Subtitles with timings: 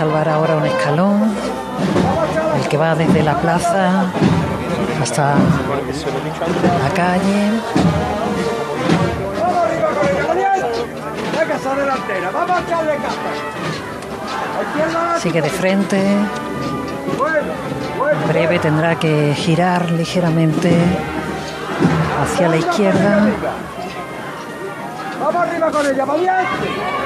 [0.00, 1.30] salvar ahora un escalón,
[2.58, 4.06] el que va desde la plaza
[5.02, 5.34] hasta
[6.84, 7.50] la calle.
[15.18, 16.00] Sigue de frente.
[18.12, 20.74] En breve tendrá que girar ligeramente
[22.22, 23.28] hacia la izquierda.
[25.20, 26.99] Vamos arriba con ella.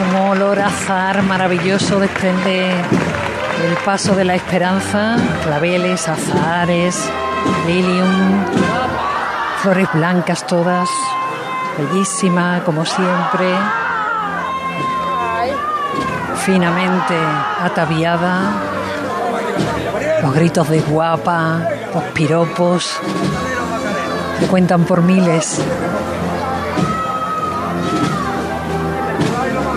[0.00, 7.08] Un olor a azar maravilloso desprende el paso de la esperanza, claveles, azahares,
[7.68, 8.44] lilium,
[9.62, 10.88] flores blancas todas,
[11.78, 13.54] bellísima como siempre,
[16.44, 17.14] finamente
[17.62, 18.50] ataviada,
[20.22, 22.90] los gritos de guapa, los piropos,
[24.50, 25.60] cuentan por miles.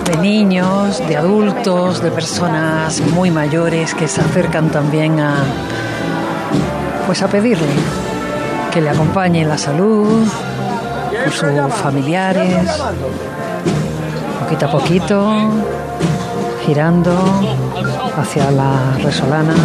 [0.06, 5.36] de niños, de adultos, de personas muy mayores que se acercan también a
[7.08, 7.74] pues a pedirle
[8.72, 10.28] que le acompañe la salud,
[11.26, 12.68] sus familiares,
[14.42, 15.34] poquito a poquito,
[16.66, 17.16] girando
[18.18, 19.56] hacia la resolana.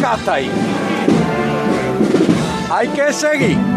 [0.00, 0.50] Vamos a echarle casta ahí.
[2.70, 3.69] Hay que seguir.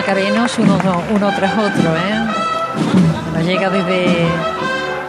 [0.00, 0.78] Macarenos uno,
[1.14, 2.26] uno tras otro, ¿eh?
[3.34, 4.26] Nos llega desde,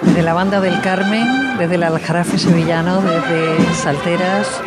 [0.01, 4.61] desde la banda del Carmen, desde el Aljarafe sevillano, desde Salteras.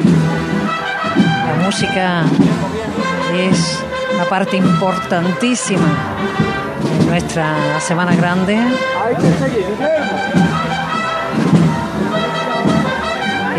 [1.47, 2.23] La música
[3.35, 3.79] es
[4.15, 5.87] una parte importantísima
[6.99, 8.59] de nuestra Semana Grande.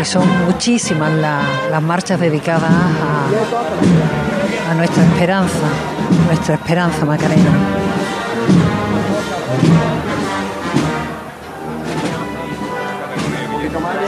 [0.00, 1.40] Y son muchísimas la-
[1.72, 3.26] las marchas dedicadas a,
[4.70, 5.66] a nuestra esperanza,
[6.26, 7.50] nuestra esperanza Macarena.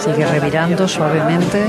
[0.00, 1.64] Sigue revirando suavemente.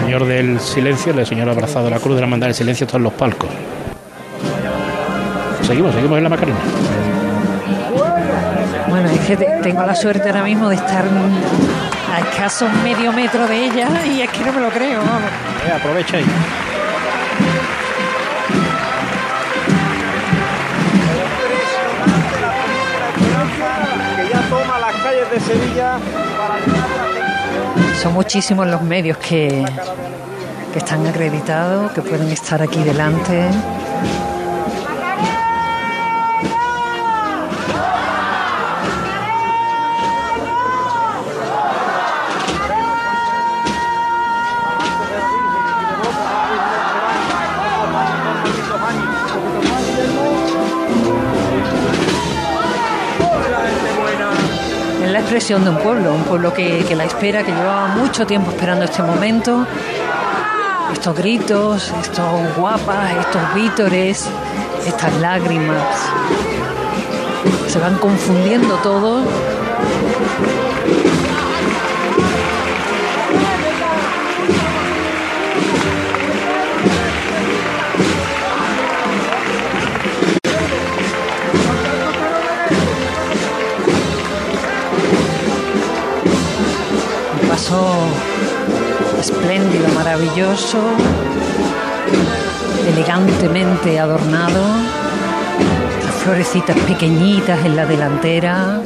[0.00, 3.00] Señor del silencio, el señor abrazado a la cruz de la mandar el silencio todos
[3.00, 3.48] los palcos.
[5.62, 6.58] Seguimos, seguimos en la Macarena.
[8.88, 11.04] Bueno, es que te- tengo la suerte ahora mismo de estar
[12.14, 15.22] a escaso medio metro de ella y es que no me lo creo, vamos.
[15.66, 16.24] Eh, aprovecha ahí.
[24.16, 25.98] Que ya toma las calles de Sevilla
[26.36, 29.64] para Son muchísimos los medios que,
[30.72, 33.48] que están acreditados, que pueden estar aquí delante.
[55.32, 58.84] Expresión de un pueblo, un pueblo que, que la espera, que llevaba mucho tiempo esperando
[58.84, 59.66] este momento.
[60.92, 64.28] Estos gritos, estos guapas, estos vítores,
[64.86, 65.86] estas lágrimas.
[67.66, 69.24] Se van confundiendo todos.
[89.52, 90.78] Espléndido, maravilloso,
[92.88, 94.62] elegantemente adornado.
[96.24, 98.80] Florecitas pequeñitas en la delantera.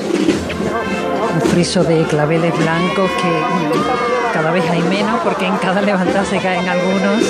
[1.34, 6.38] Un friso de claveles blancos que cada vez hay menos porque en cada levantada se
[6.38, 7.22] caen algunos.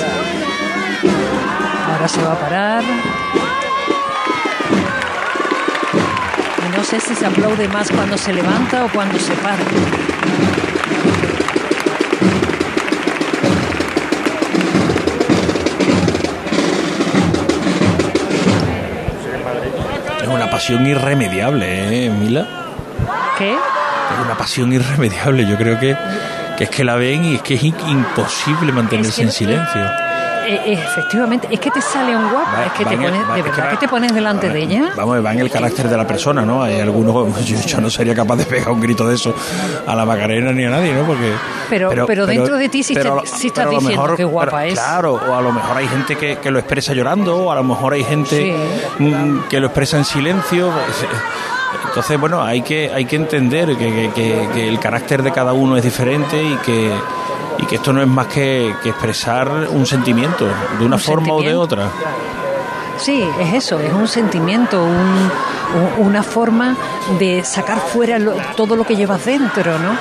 [1.91, 2.83] Ahora se va a parar.
[6.65, 10.66] Y no sé si se aplaude más cuando se levanta o cuando se para.
[20.57, 22.45] Pasión irremediable, ¿eh, Mila?
[23.37, 23.53] ¿Qué?
[23.53, 25.45] Es una pasión irremediable.
[25.47, 25.95] Yo creo que,
[26.57, 29.81] que es que la ven y es que es imposible mantenerse Es que- en silencio.
[30.47, 33.33] Eh, eh, efectivamente, es que te sale un guapa, es que te el- pones, de
[33.39, 34.93] es que verdad va- que te pones delante de ella.
[34.95, 36.63] Vamos, va en el carácter de la persona, ¿no?
[36.63, 37.13] Hay algunos,
[37.45, 39.33] yo, yo no sería capaz de pegar un grito de eso
[39.85, 41.03] a la Macarena ni a nadie, ¿no?
[41.03, 41.33] Porque,
[41.69, 44.73] Pero- pero dentro de ti sí lo- sí estás diciendo qué guapa es.
[44.75, 47.63] Claro, o a lo mejor hay gente que, que lo expresa llorando, o a lo
[47.63, 48.55] mejor hay gente
[48.99, 50.71] mm, que lo expresa en silencio.
[51.89, 55.53] Entonces, bueno, hay que, hay que entender que, que- que- que el carácter de cada
[55.53, 56.91] uno es diferente y que,
[57.69, 60.47] que esto no es más que, que expresar un sentimiento,
[60.79, 61.89] de una Un forma o de otra.
[62.97, 65.29] Sí, es eso, es un sentimiento, un-
[65.99, 66.75] un- una forma
[67.19, 69.91] de sacar fuera lo- todo lo que llevas dentro, ¿no?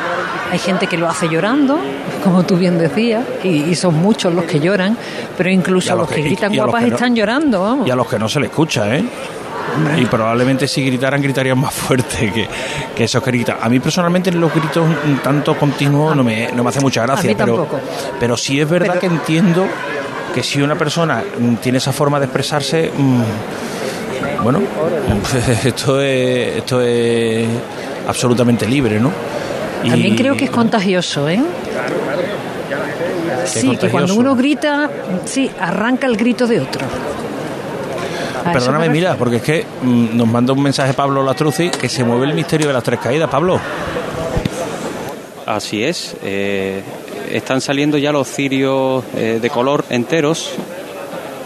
[0.51, 1.79] Hay gente que lo hace llorando,
[2.25, 4.97] como tú bien decías, y, y son muchos los que lloran,
[5.37, 7.87] pero incluso a los los que que- gritan los guapas que no- están llorando, vamos.
[7.87, 9.05] Y a los que no se le escucha, ¿eh?
[9.99, 12.49] Y probablemente si gritaran, gritarían más fuerte que,
[12.95, 13.57] que esos que gritan.
[13.61, 17.35] A mí personalmente los gritos un tanto continuos no me, no me hace mucha gracia.
[17.37, 17.67] Pero,
[18.19, 19.67] pero sí es verdad Pero- que entiendo
[20.35, 24.61] que si una persona mm, tiene esa forma de expresarse, mm, bueno,
[25.65, 27.47] esto es, esto es
[28.07, 29.11] absolutamente libre, ¿no?
[29.83, 31.41] Y- También creo que es contagioso, ¿eh?
[33.45, 34.91] Sí, que cuando uno grita,
[35.25, 36.81] sí, arranca el grito de otro.
[38.47, 41.89] A eso Perdóname, mira, porque es que mm, nos manda un mensaje Pablo Lastruzzi que
[41.89, 43.29] se mueve el misterio de las tres caídas.
[43.29, 43.59] Pablo.
[45.47, 46.17] Así es.
[46.23, 46.83] eh,
[47.31, 50.53] están saliendo ya los cirios eh, de color enteros.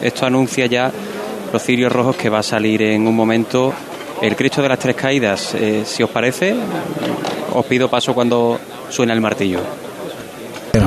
[0.03, 0.93] Esto anuncia ya
[1.53, 3.73] los cirios rojos que va a salir en un momento
[4.21, 5.55] el Cristo de las Tres Caídas.
[5.55, 6.55] Eh, si os parece,
[7.55, 8.59] os pido paso cuando
[8.91, 9.61] suena el martillo.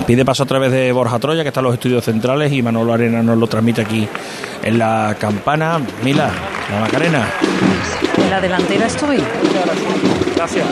[0.05, 2.93] Pide paso a través de Borja Troya, que está en los estudios centrales, y Manolo
[2.93, 4.07] Arena nos lo transmite aquí
[4.63, 5.79] en la campana.
[6.03, 6.29] Mila,
[6.71, 7.27] la Macarena.
[8.17, 9.21] En la delantera estoy.
[10.35, 10.65] Gracias.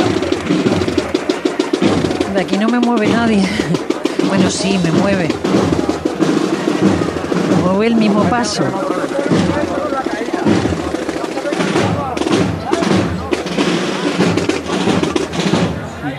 [2.33, 3.43] De aquí no me mueve nadie.
[4.27, 5.29] Bueno, sí, me mueve.
[7.49, 8.63] Me mueve el mismo paso.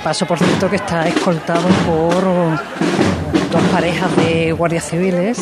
[0.02, 2.24] Paso, por cierto, que está escoltado por
[3.50, 5.38] dos parejas de guardias civiles.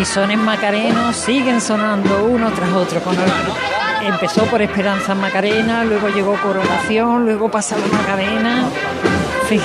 [0.00, 3.00] Y sones macarenos siguen sonando uno tras otro.
[3.00, 3.16] Con
[4.04, 8.68] empezó por Esperanza Macarena, luego llegó Coronación, luego pasa la Macarena.
[9.42, 9.62] En fin,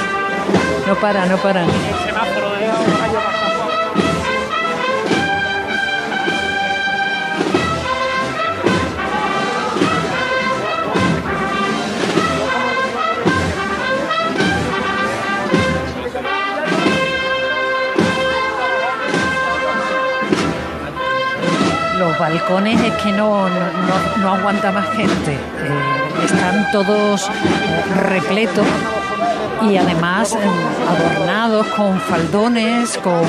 [0.88, 1.68] no para, no paran.
[22.20, 25.34] Balcones es que no, no, aguanta más gente.
[25.34, 27.32] Eh, están todos eh,
[27.96, 28.66] repletos
[29.70, 30.38] y además eh,
[30.90, 33.22] adornados con faldones, con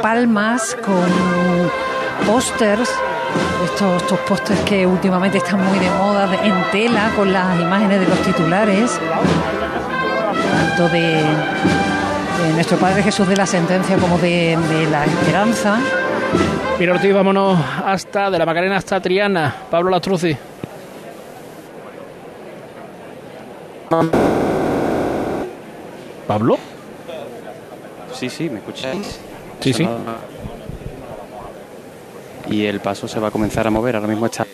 [0.00, 2.90] palmas, con pósters.
[3.64, 8.08] Estos, estos pósters que últimamente están muy de moda en tela con las imágenes de
[8.08, 8.98] los titulares,
[10.52, 11.24] tanto de,
[12.54, 14.58] nuestro Padre Jesús de la Sentencia como de
[14.90, 15.78] la Esperanza.
[16.78, 19.54] Mira Ortiz, vámonos hasta de la Macarena hasta Triana.
[19.70, 20.36] Pablo Lastruzzi.
[26.26, 26.58] ¿Pablo?
[28.14, 29.20] Sí, sí, ¿me escucháis?
[29.60, 29.88] Sí, sí.
[32.48, 33.96] Y el paso se va a comenzar a mover.
[33.96, 34.46] Ahora mismo está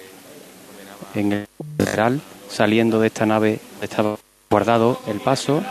[1.15, 1.47] en el
[1.79, 3.61] lateral, saliendo de esta nave.
[3.81, 4.17] Estaba
[4.51, 5.63] guardado el paso.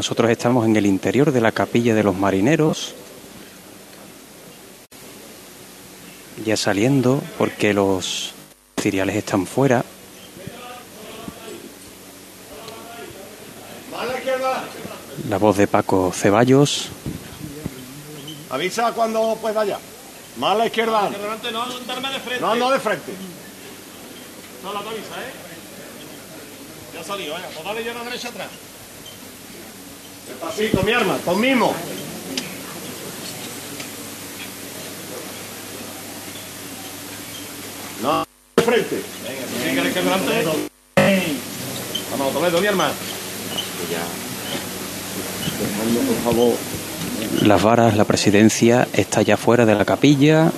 [0.00, 2.94] Nosotros estamos en el interior de la capilla de los marineros.
[6.42, 8.32] Ya saliendo porque los
[8.80, 9.84] ciriales están fuera.
[15.28, 16.88] La voz de Paco Ceballos.
[18.48, 19.78] Avisa cuando pueda ya.
[20.38, 21.10] Más a la izquierda.
[22.40, 23.12] No, no de frente.
[24.62, 25.32] No, la avisa, ¿eh?
[26.94, 27.48] Ya ha salido, venga.
[27.48, 28.48] Pues dale yo la derecha atrás.
[30.30, 31.74] Despacito, mi arma, con mimo.
[38.02, 38.24] No,
[38.56, 39.02] de frente.
[39.64, 40.44] Venga, venga, que delante.
[42.12, 42.92] Vamos, Toledo, mi arma.
[43.90, 44.02] Ya.
[47.46, 50.52] Las varas, la presidencia está ya fuera de la capilla.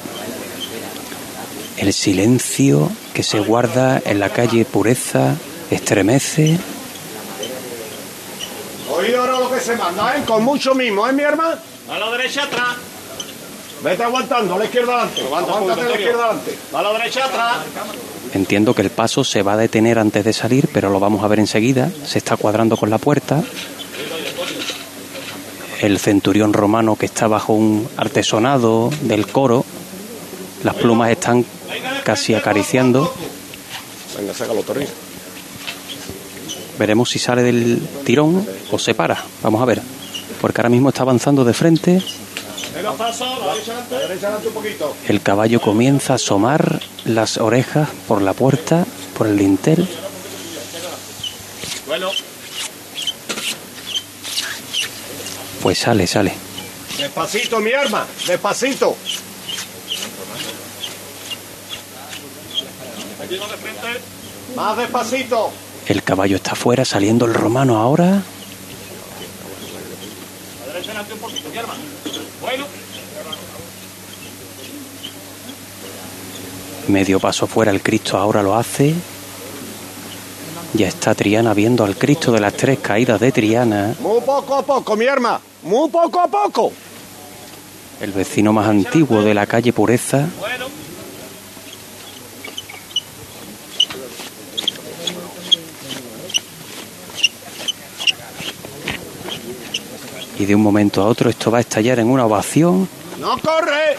[1.79, 5.37] El silencio que se guarda en la calle Pureza
[5.71, 6.59] estremece.
[9.03, 10.23] Oí ahora lo que se manda, ¿eh?
[10.25, 11.57] Con mucho mismo, ¿eh, mi hermano?
[11.91, 12.77] A la derecha atrás.
[13.83, 15.23] Vete aguantando, a la izquierda adelante.
[15.23, 16.59] Aguántate a la izquierda adelante.
[16.73, 17.57] A la derecha atrás.
[18.33, 21.29] Entiendo que el paso se va a detener antes de salir, pero lo vamos a
[21.29, 21.91] ver enseguida.
[22.07, 23.43] Se está cuadrando con la puerta.
[25.81, 29.65] El centurión romano que está bajo un artesonado del coro.
[30.63, 31.45] Las plumas están
[32.05, 33.13] casi acariciando.
[34.17, 35.12] Venga, sácalo, Torino.
[36.83, 39.17] Veremos si sale del tirón o se para.
[39.41, 39.81] Vamos a ver.
[40.41, 42.03] Porque ahora mismo está avanzando de frente.
[45.07, 48.85] El caballo comienza a asomar las orejas por la puerta,
[49.17, 49.89] por el dintel.
[55.63, 56.35] Pues sale, sale.
[56.99, 58.97] Despacito, mi arma, despacito.
[64.57, 65.53] Más despacito.
[65.87, 68.23] El caballo está fuera, saliendo el romano ahora.
[76.89, 78.95] Medio paso fuera el Cristo ahora lo hace.
[80.75, 83.95] Ya está Triana viendo al Cristo de las tres caídas de Triana.
[84.01, 85.41] Muy poco a poco, mi arma.
[85.63, 86.73] Muy poco a poco.
[88.01, 90.27] El vecino más antiguo de la calle Pureza.
[90.41, 90.82] bueno.
[100.43, 102.89] Y de un momento a otro esto va a estallar en una ovación.
[103.21, 103.97] No corre.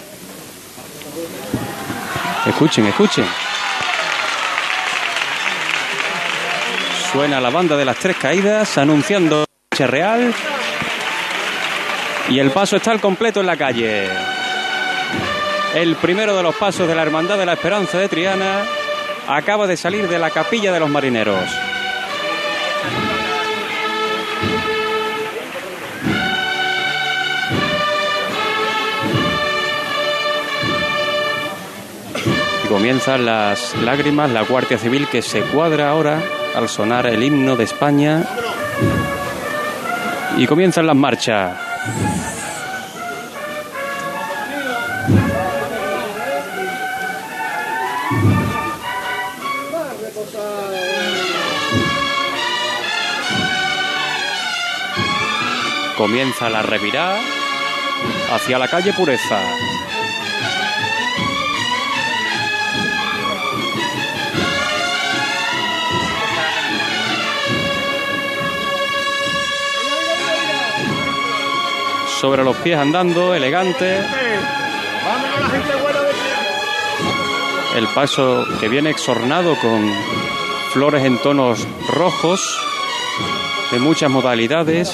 [2.45, 3.25] Escuchen, escuchen.
[7.13, 10.33] Suena la banda de las tres caídas anunciando marcha real.
[12.27, 14.09] Y el paso está al completo en la calle.
[15.75, 18.65] El primero de los pasos de la Hermandad de la Esperanza de Triana
[19.29, 21.72] acaba de salir de la capilla de los marineros.
[32.73, 36.19] Comienzan las lágrimas, la Guardia Civil que se cuadra ahora
[36.55, 38.23] al sonar el himno de España.
[40.37, 41.55] Y comienzan las marchas.
[55.95, 57.19] Comienza la revirá
[58.33, 59.37] hacia la calle Pureza.
[72.23, 73.99] Sobre los pies andando, elegante.
[77.75, 79.93] El paso que viene exornado con
[80.71, 82.57] flores en tonos rojos,
[83.73, 84.89] de muchas modalidades.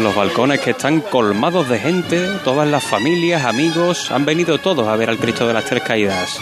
[0.00, 4.94] Los balcones que están colmados de gente, todas las familias, amigos, han venido todos a
[4.94, 6.38] ver al Cristo de las Tres Caídas.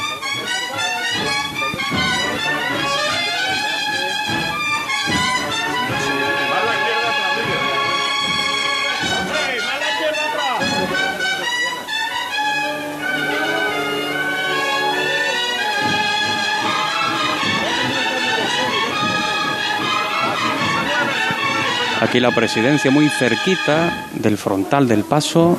[22.01, 25.57] Aquí la presidencia muy cerquita del frontal del paso.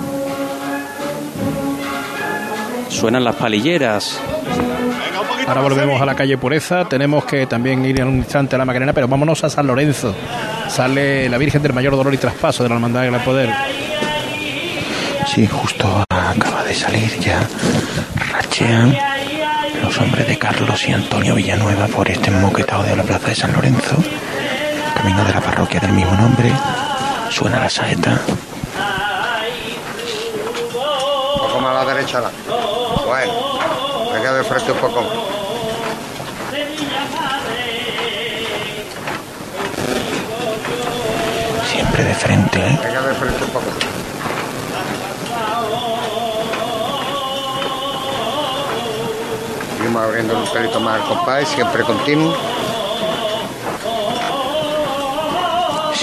[2.89, 4.20] Suenan las palilleras.
[5.48, 6.86] Ahora volvemos a la calle Pureza.
[6.86, 10.13] Tenemos que también ir en un instante a la Macarena, pero vámonos a San Lorenzo.
[10.67, 13.50] Sale la Virgen del Mayor Dolor y Traspaso de la Hermandad del Poder.
[15.25, 17.48] Sí, justo acaba de salir ya.
[18.32, 18.96] Rachean
[19.82, 23.53] los hombres de Carlos y Antonio Villanueva por este moquetado de la plaza de San
[23.53, 23.96] Lorenzo.
[25.08, 26.52] Camino de la parroquia del mismo nombre.
[27.30, 28.20] Suena la saeta.
[31.34, 32.20] Un poco más a la derecha.
[32.20, 32.30] la-
[33.06, 33.34] Bueno,
[34.14, 35.04] me quedo de frente un poco.
[41.72, 42.80] Siempre de frente, ¿eh?
[42.84, 43.66] Me quedo de frente un poco.
[49.80, 52.36] Vamos abriendo un pelito más al compás, siempre continuo.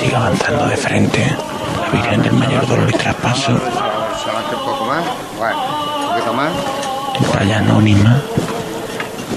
[0.05, 1.35] Sigue avanzando de frente.
[1.81, 3.53] La Virgen del Mayor Dolor y Traspaso.
[3.53, 3.59] Un
[4.67, 6.53] poco más.
[7.33, 8.21] Talla anónima.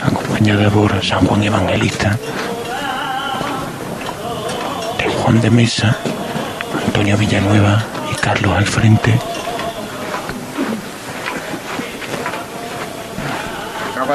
[0.03, 2.17] Acompañada por San Juan Evangelista.
[4.97, 5.95] De Juan de Mesa.
[6.87, 7.81] Antonio Villanueva
[8.11, 9.17] y Carlos al frente.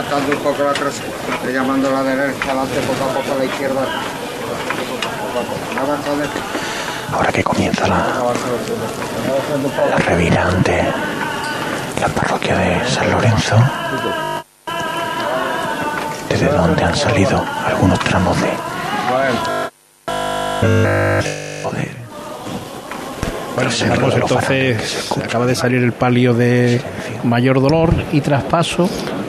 [0.03, 1.09] Está un poco la trasera.
[1.51, 3.81] Llamando la derecha, adelante poco a poco a la izquierda.
[3.81, 5.72] Poco a poco.
[5.72, 5.72] No avanza de
[7.13, 7.97] Ahora que comienza la,
[9.91, 10.85] la revirante
[12.01, 13.57] la parroquia de San Lorenzo,
[16.29, 18.49] desde donde han salido algunos tramos de
[21.63, 21.91] poder.
[23.55, 23.71] Bueno,
[24.15, 26.81] entonces, acaba de salir el palio de
[27.25, 28.89] mayor dolor y traspaso.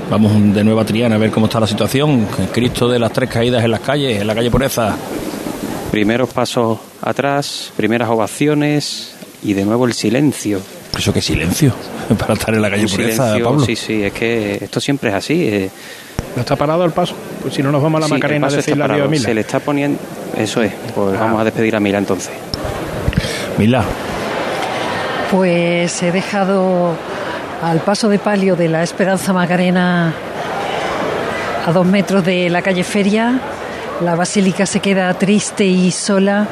[0.09, 2.27] Vamos de nuevo a Triana a ver cómo está la situación.
[2.51, 4.95] Cristo de las tres caídas en las calles, en la calle Pureza.
[5.93, 10.59] Primeros pasos atrás, primeras ovaciones y de nuevo el silencio.
[10.97, 11.71] Eso que silencio
[12.17, 13.63] para estar en la calle Pureza, silencio, Pablo.
[13.63, 15.47] sí, sí, es que esto siempre es así.
[15.47, 15.69] eh.
[16.35, 17.13] ¿No está parado el paso?
[17.43, 18.97] Pues si no nos vamos a la Sí, Macarena a paso está decirle adiós a
[18.97, 19.11] parado.
[19.11, 19.23] Mila.
[19.23, 19.99] Se le está poniendo...
[20.35, 21.19] Eso es, pues Ah.
[21.25, 22.31] vamos a despedir a Mila entonces.
[23.59, 23.83] Mila,
[25.29, 26.95] Pues he dejado
[27.61, 30.11] al paso de palio de la Esperanza Macarena
[31.67, 33.39] a dos metros de la calle Feria.
[34.01, 36.47] La basílica se queda triste y sola.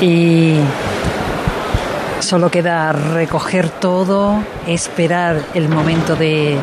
[0.00, 0.54] Y
[2.20, 6.56] solo queda recoger todo, esperar el momento de,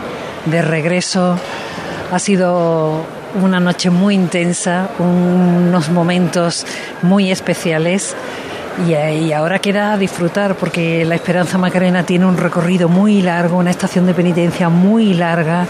[0.45, 1.37] de regreso.
[2.11, 3.05] Ha sido
[3.41, 6.65] una noche muy intensa, unos momentos
[7.01, 8.15] muy especiales.
[8.85, 13.57] Y, eh, y ahora queda disfrutar porque la Esperanza Macarena tiene un recorrido muy largo,
[13.57, 15.65] una estación de penitencia muy larga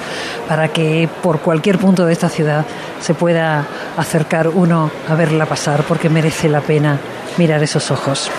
[0.48, 2.66] para que por cualquier punto de esta ciudad
[3.00, 3.66] se pueda
[3.96, 7.00] acercar uno a verla pasar porque merece la pena
[7.38, 8.30] mirar esos ojos.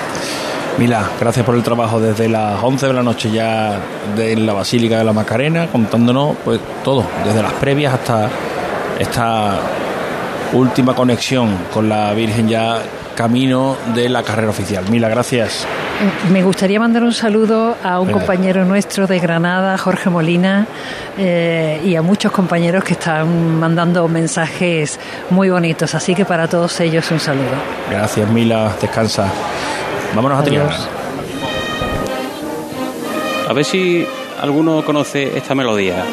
[0.78, 3.80] Mila, gracias por el trabajo desde las 11 de la noche ya
[4.14, 8.28] de la Basílica de la Macarena, contándonos pues todo, desde las previas hasta
[8.98, 9.58] esta
[10.52, 12.80] última conexión con la Virgen ya
[13.18, 14.88] camino de la carrera oficial.
[14.90, 15.66] Mila, gracias.
[16.30, 18.20] Me gustaría mandar un saludo a un Venga.
[18.20, 20.68] compañero nuestro de Granada, Jorge Molina,
[21.18, 25.00] eh, y a muchos compañeros que están mandando mensajes
[25.30, 25.96] muy bonitos.
[25.96, 27.56] Así que para todos ellos un saludo.
[27.90, 29.26] Gracias, Mila, descansa.
[30.14, 30.44] Vámonos a.
[30.44, 30.76] Triana.
[33.48, 34.06] A ver si
[34.40, 36.04] alguno conoce esta melodía.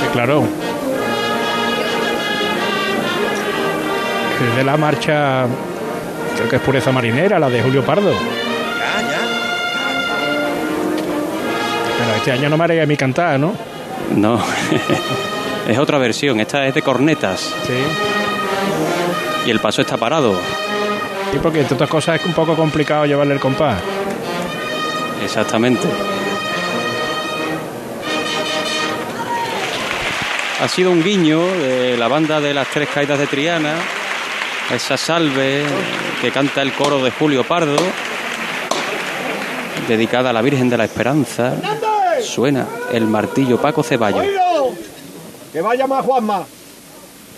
[0.00, 0.67] Sí, claro.
[4.44, 5.46] De la marcha,
[6.36, 8.12] creo que es Pureza Marinera, la de Julio Pardo.
[11.98, 13.52] Pero este año no me haréis a mí cantar, ¿no?
[14.14, 14.40] No,
[15.68, 17.74] es otra versión, esta es de cornetas Sí.
[19.46, 20.34] y el paso está parado.
[21.32, 23.78] Sí, porque entre otras cosas es un poco complicado llevarle el compás.
[25.22, 25.86] Exactamente.
[30.62, 33.74] Ha sido un guiño de la banda de las tres caídas de Triana,
[34.74, 35.64] esa salve
[36.20, 37.76] que canta el coro de Julio Pardo,
[39.86, 41.54] dedicada a la Virgen de la Esperanza.
[42.22, 44.26] Suena el martillo Paco Ceballos.
[45.52, 46.44] Que vaya más Juanma.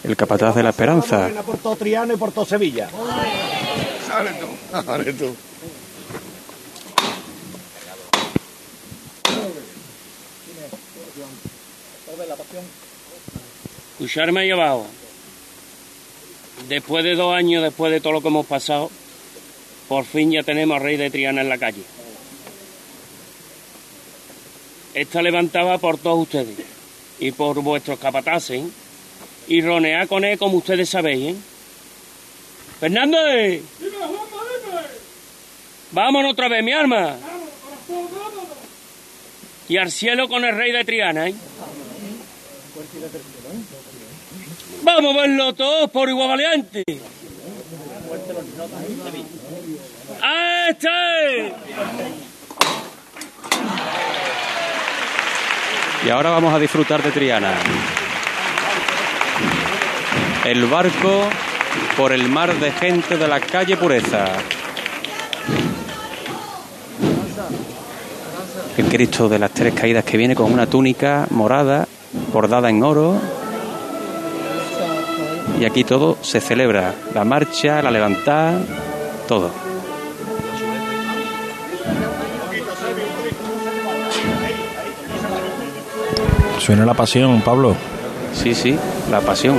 [0.02, 1.28] el capataz de la Esperanza.
[1.44, 2.88] Por todo Triano y por todo Sevilla.
[4.08, 5.36] Sale tú, sale tú.
[13.98, 14.86] Escucharme ahí abajo.
[16.70, 18.92] Después de dos años, después de todo lo que hemos pasado,
[19.88, 21.82] por fin ya tenemos a Rey de Triana en la calle.
[24.94, 26.54] Esta levantaba por todos ustedes
[27.18, 28.68] y por vuestros capataces ¿eh?
[29.48, 31.34] y ronear con él como ustedes sabéis.
[31.34, 31.36] ¿eh?
[32.78, 33.62] ¡Fernández!
[35.90, 37.16] Vámonos otra vez, mi arma.
[39.68, 41.34] Y al cielo con el Rey de Triana, ¿eh?
[44.82, 46.84] Vamos a verlo todos por igual valiente.
[50.22, 51.54] ¡A este!
[56.06, 57.52] Y ahora vamos a disfrutar de Triana.
[60.44, 61.24] El barco
[61.96, 64.24] por el mar de gente de la calle Pureza.
[68.78, 71.86] El Cristo de las Tres Caídas que viene con una túnica morada
[72.32, 73.20] bordada en oro
[75.60, 78.58] y aquí todo se celebra, la marcha, la levantada,
[79.28, 79.50] todo.
[86.58, 87.76] Suena la pasión, Pablo.
[88.32, 88.78] Sí, sí,
[89.10, 89.58] la pasión.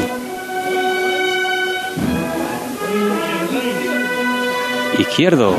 [4.97, 5.53] Izquierdo.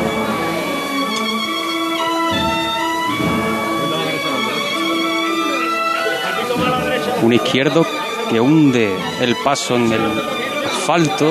[7.22, 7.86] Un izquierdo
[8.32, 10.00] que hunde el paso en el
[10.66, 11.30] asfalto.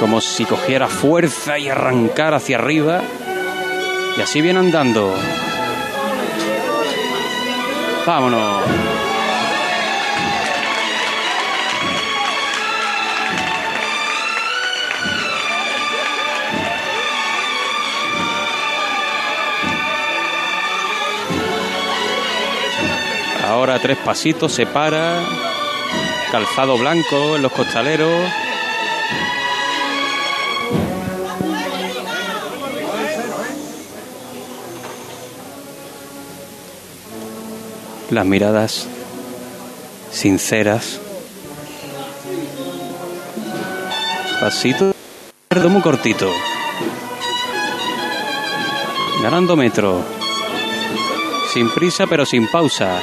[0.00, 3.00] Como si cogiera fuerza y arrancara hacia arriba.
[4.16, 5.14] Y así viene andando.
[8.06, 8.93] Vámonos.
[23.46, 25.20] Ahora tres pasitos, se para.
[26.32, 28.30] Calzado blanco en los costaleros.
[38.10, 38.86] Las miradas
[40.10, 41.00] sinceras.
[44.40, 44.94] Pasito
[45.68, 46.30] muy cortito.
[49.22, 50.02] Ganando metro.
[51.52, 53.00] Sin prisa pero sin pausa.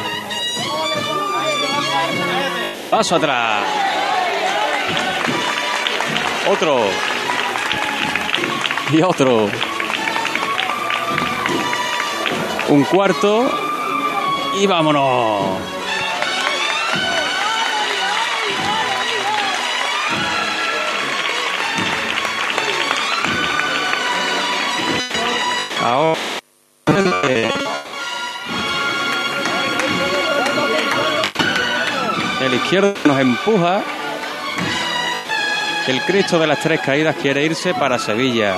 [2.92, 3.64] Paso atrás.
[6.46, 6.82] Otro.
[8.92, 9.50] Y otro.
[12.68, 13.50] Un cuarto.
[14.60, 15.58] Y vámonos.
[25.82, 26.31] Ahora.
[32.72, 33.82] Izquierdo nos empuja.
[35.88, 38.56] El Cristo de las Tres Caídas quiere irse para Sevilla.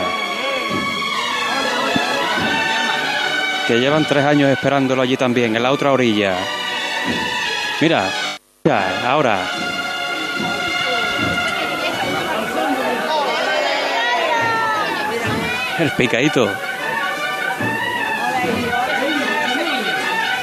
[3.67, 6.35] Que llevan tres años esperándolo allí también, en la otra orilla.
[7.81, 8.07] Mira,
[8.63, 9.39] mira, ahora.
[15.79, 16.51] El picadito.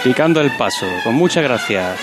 [0.02, 2.00] Picando el paso, con muchas gracias.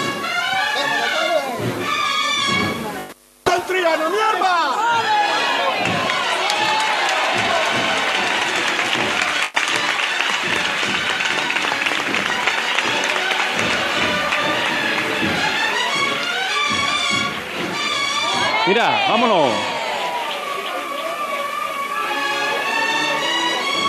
[18.67, 19.49] Mira, vámonos.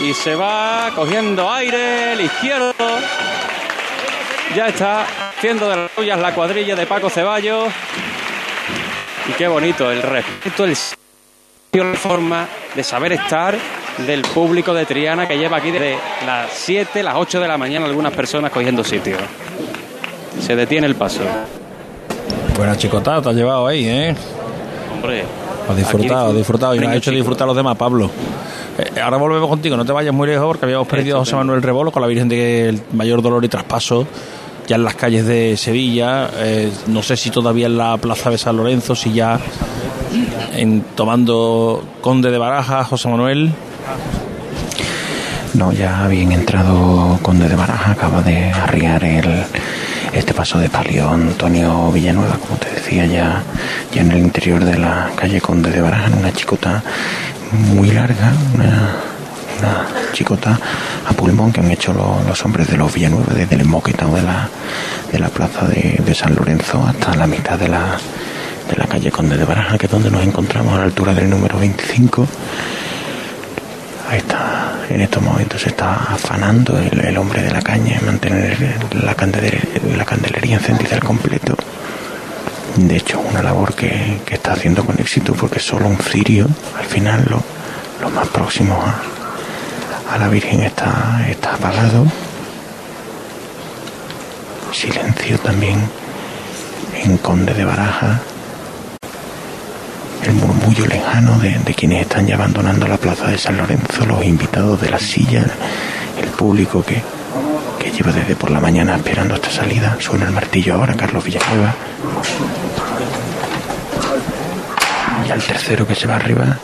[0.00, 2.72] Y se va cogiendo aire el izquierdo.
[4.54, 7.72] Ya está haciendo de las suyas la cuadrilla de Paco Ceballos.
[9.28, 10.76] Y qué bonito, el respeto, el
[11.72, 13.56] la forma de saber estar
[13.98, 17.86] del público de Triana que lleva aquí desde las 7, las 8 de la mañana
[17.86, 19.16] algunas personas cogiendo sitio.
[20.40, 21.22] Se detiene el paso.
[22.56, 24.16] Buena chicotada te has llevado ahí, ¿eh?
[24.98, 25.24] Hombre.
[25.68, 27.16] Has disfrutado, aquí has disfrutado y nos has hecho chico.
[27.16, 28.11] disfrutar a los demás, Pablo.
[28.78, 31.62] Eh, ahora volvemos contigo, no te vayas muy lejos porque habíamos perdido a José Manuel
[31.62, 34.06] Rebolo con la Virgen del Mayor Dolor y Traspaso,
[34.66, 36.30] ya en las calles de Sevilla.
[36.37, 39.38] Eh, no sé si todavía en la plaza de San Lorenzo, si ya
[40.56, 43.52] en, tomando Conde de Baraja, José Manuel.
[45.54, 49.44] No, ya bien entrado Conde de Baraja, acaba de arriar el,
[50.18, 53.42] este paso de palio Antonio Villanueva, como te decía, ya,
[53.92, 56.83] ya en el interior de la calle Conde de Baraja, en una chicota
[57.52, 58.92] muy larga, una,
[60.12, 60.59] chicota
[61.09, 64.22] a pulmón que han hecho lo- los hombres de los Villanueva desde el moquetado de
[64.22, 64.48] la,
[65.12, 67.98] de la plaza de, de San Lorenzo hasta la mitad de la,
[68.70, 71.28] de la calle Conde de Baraja, que es donde nos encontramos a la altura del
[71.31, 72.26] número 25.
[74.11, 74.58] Ahí está,
[74.88, 78.57] en estos momentos se está afanando el, hombre de la caña en mantener
[79.03, 79.62] la candelería,
[79.96, 81.57] la candelería encendida al completo.
[82.77, 86.46] De hecho, una labor que, está haciendo con éxito porque solo un cirio,
[86.79, 92.07] al final, lo, más próximo a, a la Virgen está, está apagado.
[94.72, 95.81] Silencio también
[97.03, 98.20] en Conde de Baraja
[100.24, 104.81] el murmullo lejano de, quienes están ya abandonando la plaza de San Lorenzo, los invitados
[104.81, 105.46] de las sillas,
[106.20, 107.02] el público que,
[107.78, 109.96] que lleva desde por la mañana esperando esta salida.
[110.00, 111.74] Suena el martillo ahora, Carlos Villanueva.
[115.26, 116.59] Y al tercero que se va arriba.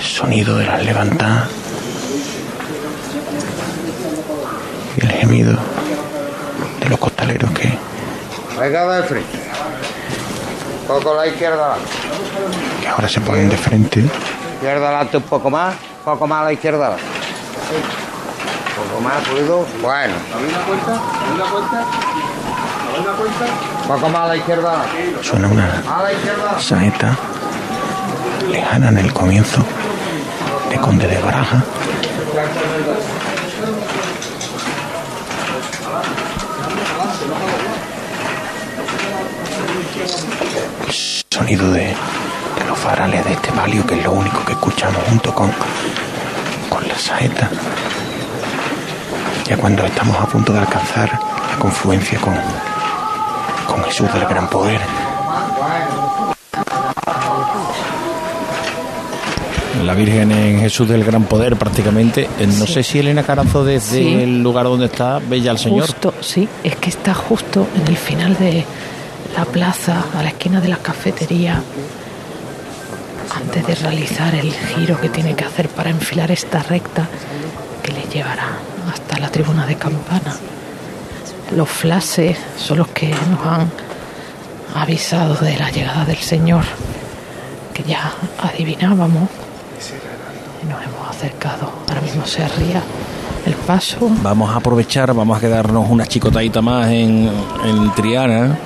[0.00, 1.48] Sonido de las levantadas.
[4.98, 5.58] El gemido
[6.80, 7.76] de los costaleros que,
[8.58, 9.45] del frente.
[10.86, 11.76] Poco a la izquierda.
[12.80, 14.00] que ahora se ponen de frente.
[14.54, 15.74] Izquierda adelante un poco más.
[16.04, 16.96] Poco más a la izquierda.
[18.76, 19.66] poco más ruido.
[19.82, 20.14] Bueno.
[20.34, 20.92] ¿Habéis una cuenta?
[20.92, 21.84] ¿Habéis una cuenta?
[22.88, 23.46] ¿Habéis una cuenta?
[23.88, 24.84] Poco más a la izquierda.
[25.22, 25.82] Suena una
[26.60, 27.16] saeta
[28.50, 29.64] lejana en el comienzo
[30.70, 31.62] de Conde de Baraja.
[41.30, 45.34] Sonido de, de los farales de este palio, que es lo único que escuchamos junto
[45.34, 45.50] con,
[46.70, 47.50] con la saeta.
[49.46, 51.10] Ya cuando estamos a punto de alcanzar
[51.52, 52.34] la confluencia con,
[53.66, 54.80] con Jesús del Gran Poder.
[59.84, 62.22] La Virgen en Jesús del Gran Poder prácticamente.
[62.40, 62.72] Eh, No Sí.
[62.72, 64.14] sé si Elena Carazo desde Sí.
[64.14, 65.82] el lugar donde está ya al Señor.
[65.86, 68.64] Justo, sí, es que está justo en el final de
[69.36, 71.62] la plaza, a la esquina de la cafetería,
[73.34, 77.06] antes de realizar el giro que tiene que hacer para enfilar esta recta
[77.82, 78.48] que le llevará
[78.90, 80.34] hasta la tribuna de campana.
[81.54, 83.70] Los flashes son los que nos han
[84.74, 86.64] avisado de la llegada del Señor,
[87.74, 88.10] que ya
[88.42, 89.28] adivinábamos.
[90.62, 91.70] Y nos hemos acercado.
[91.88, 92.82] Ahora mismo se arría
[93.44, 93.98] el paso.
[94.22, 97.30] Vamos a aprovechar, vamos a quedarnos una chicotadita más en,
[97.64, 98.58] en Triana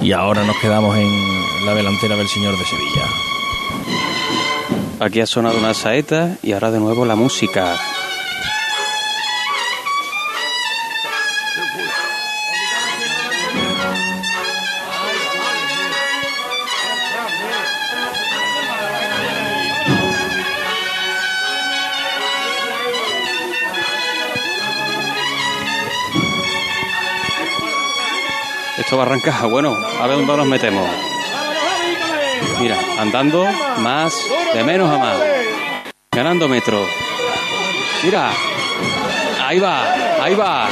[0.00, 3.06] y ahora nos quedamos en la delantera del Señor de Sevilla.
[5.00, 7.76] Aquí ha sonado una saeta y ahora de nuevo la música.
[28.98, 29.48] Esto va a arrancar.
[29.48, 30.90] Bueno, a ver dónde nos metemos.
[32.58, 33.46] Mira, andando
[33.78, 34.12] más,
[34.52, 35.16] de menos a más.
[36.10, 36.84] Ganando metro.
[38.02, 38.32] Mira,
[39.46, 40.68] ahí va, ahí va.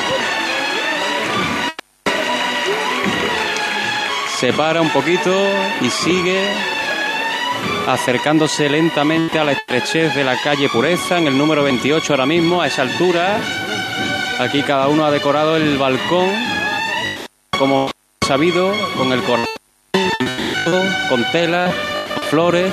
[4.39, 5.33] Se para un poquito
[5.81, 6.49] y sigue
[7.87, 12.61] acercándose lentamente a la estrechez de la calle Pureza, en el número 28 ahora mismo,
[12.61, 13.39] a esa altura.
[14.41, 16.29] Aquí cada uno ha decorado el balcón
[17.57, 17.96] como
[18.27, 19.47] sabido, con el cordón,
[21.09, 21.73] con telas,
[22.29, 22.73] flores.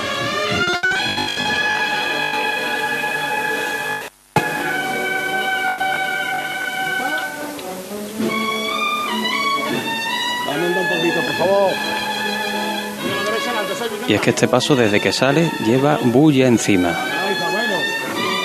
[14.08, 16.98] Y es que este paso desde que sale lleva bulla encima.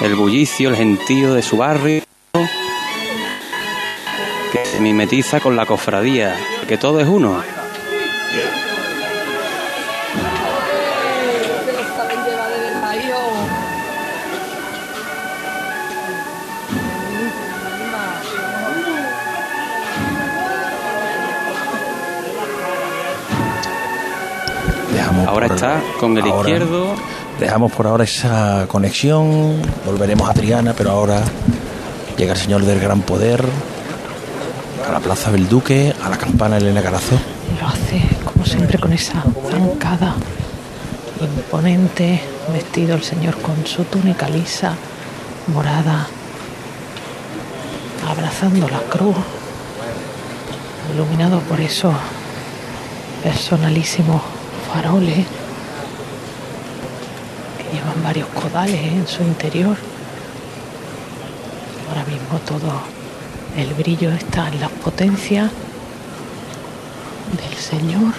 [0.02, 2.07] El bullicio, el gentío de su barrio
[4.78, 6.36] se mimetiza con la cofradía,
[6.68, 7.42] que todo es uno.
[24.92, 26.94] Dejamos Ahora está con el ahora- izquierdo.
[27.38, 31.22] Dejamos por ahora esa conexión, volveremos a Triana, pero ahora
[32.16, 33.44] llega el Señor del Gran Poder,
[34.88, 37.18] a la Plaza del Duque, a la campana Elena Carazo.
[37.60, 40.14] Lo hace como siempre con esa zancada
[41.20, 42.22] imponente,
[42.52, 44.74] vestido el señor con su túnica lisa,
[45.48, 46.06] morada,
[48.08, 49.16] abrazando la cruz,
[50.94, 51.94] iluminado por esos
[53.22, 54.22] personalísimos
[54.72, 55.26] faroles
[57.58, 59.76] que llevan varios codales en su interior.
[61.88, 62.98] Ahora mismo todo
[63.56, 65.50] el brillo está en las potencias
[67.36, 68.14] del Señor,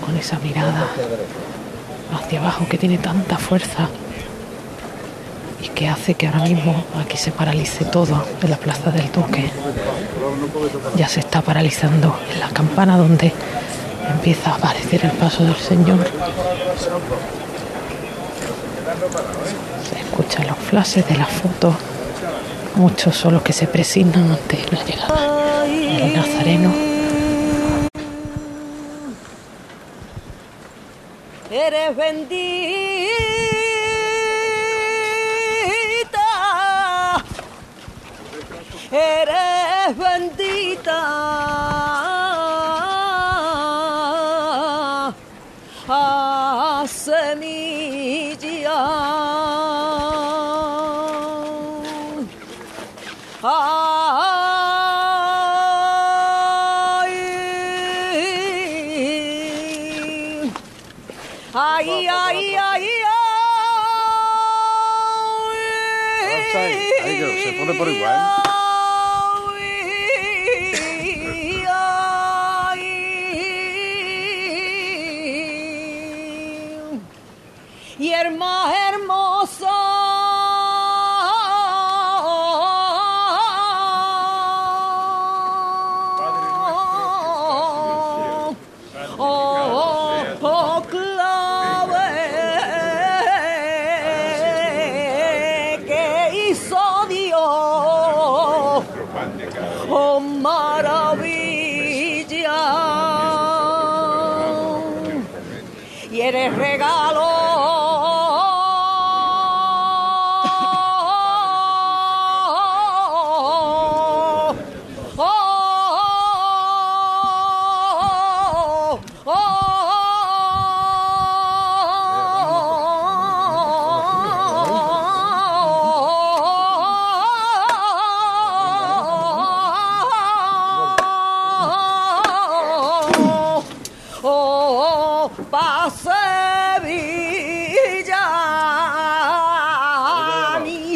[0.00, 0.86] con esa mirada
[2.14, 3.88] hacia abajo que tiene tanta fuerza
[5.60, 9.50] y que hace que ahora mismo aquí se paralice todo en la Plaza del Duque.
[10.94, 13.32] Ya se está paralizando en la campana donde
[14.08, 16.06] empieza a aparecer el paso del Señor.
[19.88, 21.74] Se escuchan los flashes de las fotos.
[22.76, 26.72] Muchos son los que se presignan ante la llegada del Nazareno.
[31.50, 33.08] Eres bendita,
[38.92, 40.96] eres bendita,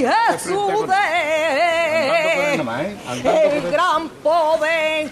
[0.06, 0.94] Jesús de
[2.54, 5.10] el gran poder.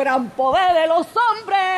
[0.00, 1.69] Gran poder de los hombres.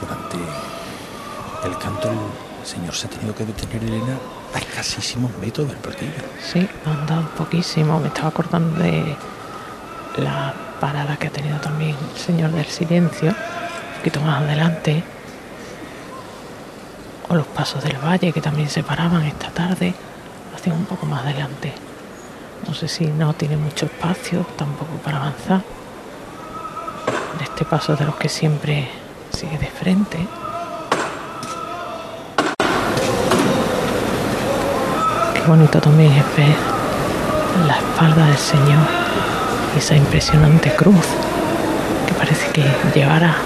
[0.00, 0.36] Durante
[1.64, 4.18] el canto el señor se ha tenido que detener Elena
[4.54, 6.12] a escasísimos metros del platillo
[6.42, 7.98] Sí, han dado poquísimo.
[8.00, 9.16] Me estaba acordando de
[10.16, 15.02] la parada que ha tenido también el Señor del Silencio, un poquito más adelante.
[17.28, 19.94] O los pasos del valle que también se paraban esta tarde,
[20.54, 21.72] hacían un poco más adelante.
[22.68, 25.62] No sé si no tiene mucho espacio tampoco para avanzar.
[27.54, 28.90] Este paso de los que siempre
[29.32, 30.18] sigue de frente.
[35.34, 36.56] Qué bonito también es ver
[37.68, 38.80] la espalda del Señor
[39.72, 41.06] y esa impresionante cruz
[42.08, 43.36] que parece que llevará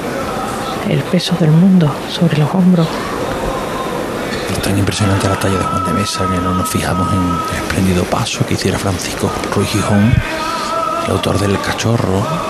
[0.89, 2.89] el peso del mundo sobre los hombros.
[4.63, 8.05] Tan impresionante la talla de Juan de Mesa que no nos fijamos en el espléndido
[8.05, 10.15] paso que hiciera Francisco Ruiz Gijón,
[11.05, 12.48] el autor del Cachorro,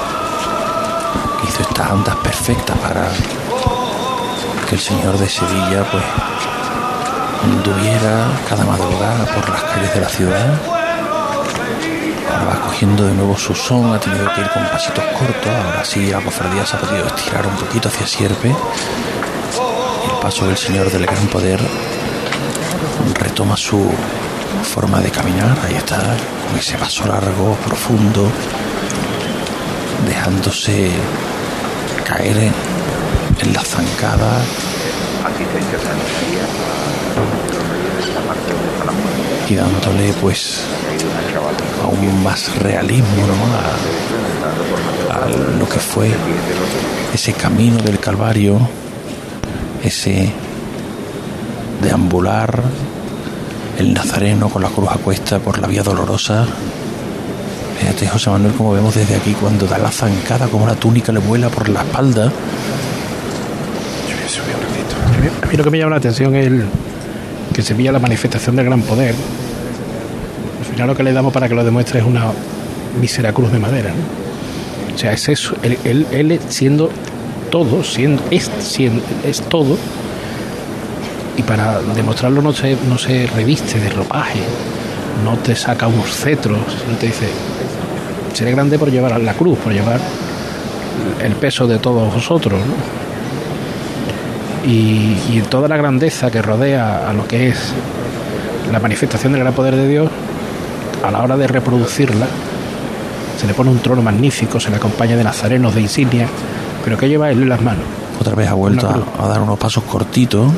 [1.47, 3.09] hizo estas andas perfectas para
[4.69, 6.05] que el señor de Sevilla pues
[7.45, 10.79] anduviera cada madrugada por las calles de la ciudad
[12.31, 15.53] Ahora va cogiendo de nuevo su son, ha tenido que ir con pasitos cortos.
[15.65, 18.49] Ahora sí, la cofradía se ha podido estirar un poquito hacia Sierpe.
[18.49, 21.59] El paso del Señor del Gran Poder
[23.15, 23.91] retoma su
[24.63, 25.57] forma de caminar.
[25.65, 26.01] Ahí está,
[26.47, 28.31] con ese paso largo, profundo,
[30.09, 30.91] dejándose
[32.05, 32.37] caer
[33.41, 34.41] en la zancada.
[39.49, 40.65] Y dándole pues
[41.83, 45.15] aún más realismo ¿no?
[45.15, 45.29] a, a
[45.59, 46.11] lo que fue
[47.15, 48.59] ese camino del Calvario,
[49.83, 50.33] ese
[51.83, 52.63] deambular
[53.79, 56.47] el Nazareno con la cruz a cuesta por la vía dolorosa.
[57.79, 61.21] Fíjate, José Manuel, como vemos desde aquí, cuando da la zancada, como la túnica le
[61.21, 62.33] vuela por la espalda.
[65.43, 66.65] A mí lo que me llama la atención es el,
[67.55, 69.15] que se veía la manifestación del gran poder.
[70.59, 72.27] Al final lo que le damos para que lo demuestre es una
[73.01, 73.91] mísera cruz de madera.
[73.91, 74.95] ¿no?
[74.95, 76.91] O sea, es eso, él, él, él siendo
[77.51, 79.77] todo, siendo, es, siendo, es todo,
[81.37, 84.41] y para demostrarlo no se, no se reviste de ropaje,
[85.25, 86.59] no te saca unos cetros,
[86.91, 87.29] no te dice,
[88.39, 89.99] seré grande por llevar la cruz, por llevar
[91.21, 92.61] el peso de todos vosotros.
[92.61, 92.75] ¿no?
[94.65, 97.73] Y, y toda la grandeza que rodea a lo que es
[98.71, 100.09] la manifestación del gran poder de Dios,
[101.05, 102.29] a la hora de reproducirla,
[103.41, 106.29] se le pone un trono magnífico, se le acompaña de nazarenos, de insignia,
[106.85, 107.83] pero que lleva él en las manos.
[108.21, 110.49] Otra vez ha vuelto a, a dar unos pasos cortitos,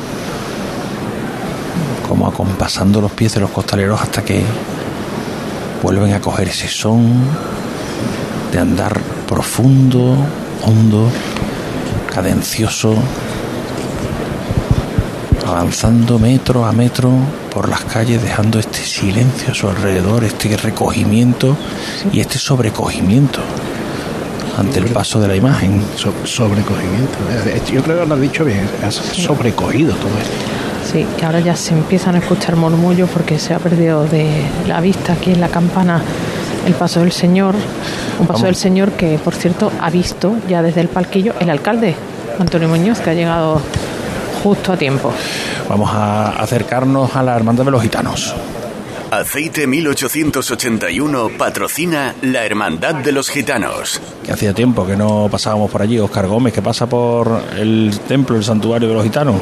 [2.07, 4.43] como acompasando los pies de los costaleros hasta que
[5.81, 7.23] vuelven a coger ese son
[8.51, 10.15] de andar profundo,
[10.65, 11.09] hondo,
[12.13, 12.93] cadencioso,
[15.47, 17.11] avanzando metro a metro
[17.53, 21.57] por las calles, dejando este silencio a su alrededor, este recogimiento
[22.11, 23.39] y este sobrecogimiento
[24.57, 25.81] ante el paso de la imagen.
[25.95, 27.17] So- sobrecogimiento.
[27.47, 30.91] eh, Yo creo que lo has dicho bien, has sobrecogido todo esto.
[30.91, 34.81] Sí, que ahora ya se empiezan a escuchar murmullos porque se ha perdido de la
[34.81, 36.01] vista aquí en la campana
[36.65, 37.55] el paso del Señor.
[37.55, 38.41] Un paso Vamos.
[38.43, 41.95] del Señor que, por cierto, ha visto ya desde el palquillo el alcalde,
[42.39, 43.61] Antonio Muñoz, que ha llegado
[44.43, 45.13] justo a tiempo.
[45.69, 48.35] Vamos a acercarnos a la Hermandad de los Gitanos.
[49.11, 53.99] Aceite 1881 patrocina la Hermandad de los Gitanos.
[54.23, 55.99] Que hacía tiempo que no pasábamos por allí.
[55.99, 59.35] Oscar Gómez, que pasa por el templo, el santuario de los gitanos.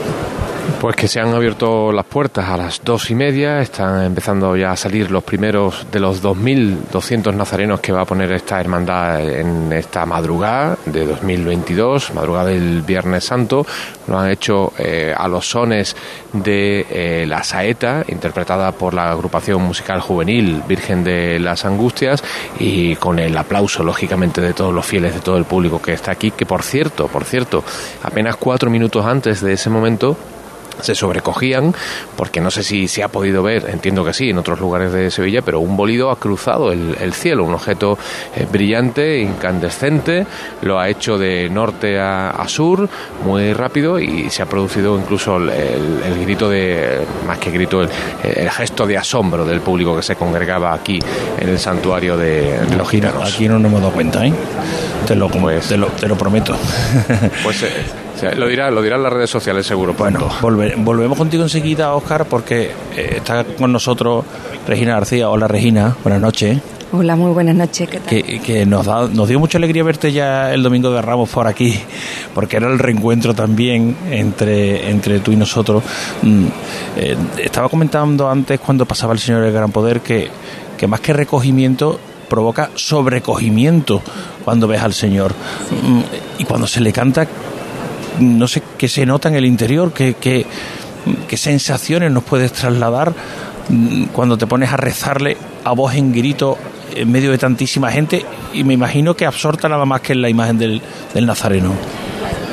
[0.79, 4.71] Pues que se han abierto las puertas a las dos y media, están empezando ya
[4.71, 9.73] a salir los primeros de los 2.200 nazarenos que va a poner esta hermandad en
[9.73, 13.65] esta madrugada de 2022, madrugada del Viernes Santo.
[14.07, 15.97] Lo han hecho eh, a los sones
[16.31, 22.23] de eh, La Saeta, interpretada por la agrupación musical juvenil Virgen de las Angustias,
[22.57, 26.11] y con el aplauso, lógicamente, de todos los fieles, de todo el público que está
[26.11, 27.65] aquí, que por cierto, por cierto,
[28.01, 30.15] apenas cuatro minutos antes de ese momento,
[30.81, 31.73] se sobrecogían
[32.15, 35.11] porque no sé si se ha podido ver, entiendo que sí, en otros lugares de
[35.11, 37.97] Sevilla, pero un bolido ha cruzado el, el cielo, un objeto
[38.35, 40.25] eh, brillante, incandescente,
[40.61, 42.87] lo ha hecho de norte a, a sur
[43.25, 47.81] muy rápido y se ha producido incluso el, el- el grito de, más que grito,
[47.81, 47.89] el,
[48.23, 50.99] el gesto de asombro del público que se congregaba aquí
[51.39, 53.33] en el santuario de, de los gitanos.
[53.33, 54.33] Aquí no nos hemos dado cuenta, ¿eh?
[55.07, 56.55] Te lo, te lo, te lo prometo.
[57.43, 57.69] Pues eh,
[58.19, 59.93] o sea, lo dirá, lo dirán las redes sociales seguro.
[59.97, 64.25] Bueno, volve- volvemos contigo enseguida, Oscar, porque eh, está con nosotros
[64.67, 65.29] Regina García.
[65.29, 65.95] Hola, Regina.
[66.03, 66.57] Buenas noches.
[66.91, 67.87] Hola, muy buenas noches.
[67.87, 68.09] ¿Qué tal?
[68.09, 71.47] Que, que nos, da, nos dio mucha alegría verte ya el domingo de Ramos por
[71.47, 71.79] aquí,
[72.35, 75.81] porque era el reencuentro también entre, entre tú y nosotros.
[76.21, 76.45] Mm,
[76.97, 80.27] eh, estaba comentando antes, cuando pasaba el Señor del Gran Poder, que,
[80.77, 81.97] que más que recogimiento
[82.27, 84.01] provoca sobrecogimiento
[84.43, 85.31] cuando ves al Señor.
[85.83, 86.01] Mm,
[86.39, 87.25] y cuando se le canta,
[88.19, 90.45] no sé qué se nota en el interior, qué, qué,
[91.37, 93.13] sensaciones nos puedes trasladar
[93.69, 96.57] mm, cuando te pones a rezarle a voz en grito
[96.95, 100.29] en medio de tantísima gente y me imagino que absorta nada más que en la
[100.29, 100.81] imagen del,
[101.13, 101.73] del Nazareno.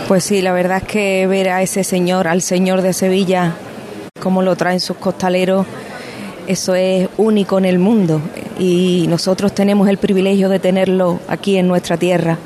[0.09, 3.55] Pues sí, la verdad es que ver a ese señor, al señor de Sevilla,
[4.21, 5.67] cómo lo traen sus costaleros,
[6.47, 8.21] eso es único en el mundo
[8.59, 12.39] y nosotros tenemos el privilegio de tenerlo aquí en nuestra tierra.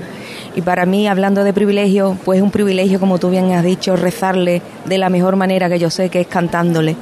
[0.55, 3.97] Y para mí, hablando de privilegio, pues es un privilegio, como tú bien has dicho,
[3.97, 6.97] rezarle de la mejor manera que yo sé, que es cantándole.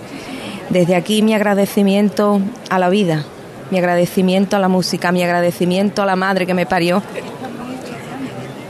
[0.69, 3.25] Desde aquí mi agradecimiento a la vida,
[3.71, 7.03] mi agradecimiento a la música, mi agradecimiento a la madre que me parió,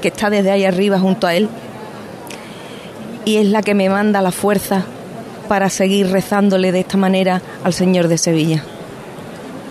[0.01, 1.49] que está desde ahí arriba junto a él,
[3.24, 4.85] y es la que me manda la fuerza
[5.49, 8.62] para seguir rezándole de esta manera al Señor de Sevilla.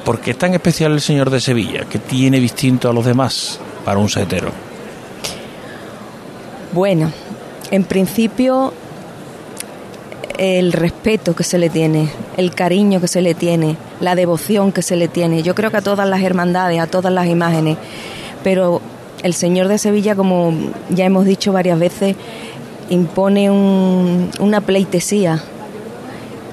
[0.03, 1.86] ¿Por qué es tan especial el Señor de Sevilla?
[1.89, 4.66] ¿Qué tiene distinto a los demás para un saetero?
[6.78, 7.11] Bueno,
[7.71, 8.71] en principio
[10.38, 12.07] el respeto que se le tiene,
[12.38, 15.41] el cariño que se le tiene, la devoción que se le tiene.
[15.41, 17.78] Yo creo que a todas las hermandades, a todas las imágenes,
[18.43, 18.80] pero
[19.23, 20.53] el Señor de Sevilla, como
[20.91, 22.15] ya hemos dicho varias veces,
[22.91, 25.41] impone una pleitesía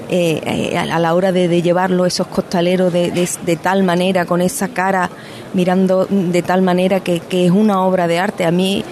[0.09, 5.11] eh, eh, a la hora de, llevarlo esos costaleros de, tal manera, con esa cara
[5.53, 8.43] mirando de tal manera que, es una obra de arte.
[8.43, 8.83] A mí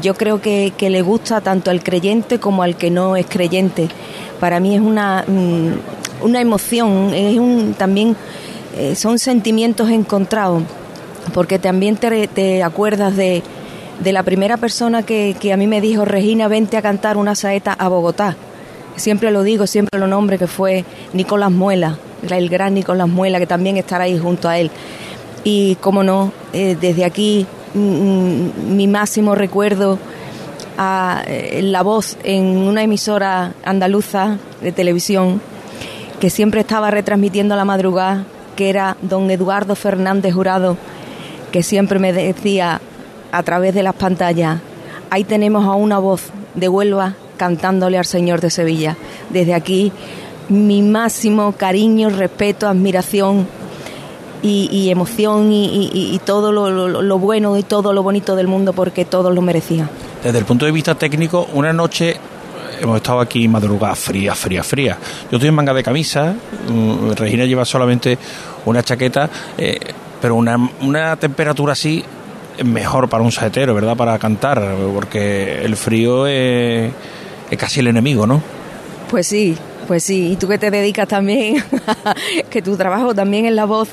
[0.00, 3.88] yo creo que, le gusta tanto al creyente como al que no es creyente.
[4.40, 8.16] Para mí es una, mm, una emoción, es un, también
[8.76, 10.62] eh, son sentimientos encontrados,
[11.32, 13.42] porque también te, acuerdas de,
[14.00, 17.34] de, la primera persona que, que a mí me dijo, Regina, vente a cantar una
[17.34, 18.36] saeta a Bogotá
[18.96, 23.46] siempre lo digo, siempre lo nombre, que fue Nicolás Muela, el gran Nicolás Muela, que
[23.46, 24.70] también estará ahí junto a él.
[25.42, 29.98] Y como no, eh, desde aquí mi máximo recuerdo
[30.78, 35.40] a eh, la voz en una emisora andaluza de televisión
[36.20, 38.24] que siempre estaba retransmitiendo a la madrugada,
[38.56, 40.76] que era don Eduardo Fernández Jurado,
[41.52, 42.80] que siempre me decía
[43.32, 44.60] a través de las pantallas,
[45.10, 48.96] ahí tenemos a una voz de Huelva cantándole al Señor de Sevilla.
[49.30, 49.92] Desde aquí,
[50.48, 53.46] mi máximo cariño, respeto, admiración
[54.46, 59.40] y, emoción y, todo lo, bueno y todo lo bonito del mundo porque todos lo
[59.40, 59.88] merecían.
[60.22, 62.16] Desde el punto de vista técnico, una noche
[62.80, 64.98] hemos estado aquí madrugada fría, fría, fría.
[65.30, 66.34] Yo estoy en manga de camisa,
[66.68, 68.18] mm, Regina lleva solamente
[68.66, 69.78] una chaqueta, eh,
[70.20, 72.04] pero una, una temperatura así
[72.56, 73.96] es mejor para un saetero, ¿verdad?
[73.96, 76.92] Para cantar, porque el frío es
[77.50, 78.42] es casi el enemigo, ¿no?
[79.10, 79.56] Pues sí,
[79.86, 81.62] pues sí, y tú que te dedicas también,
[82.50, 83.88] que tu trabajo también es la voz,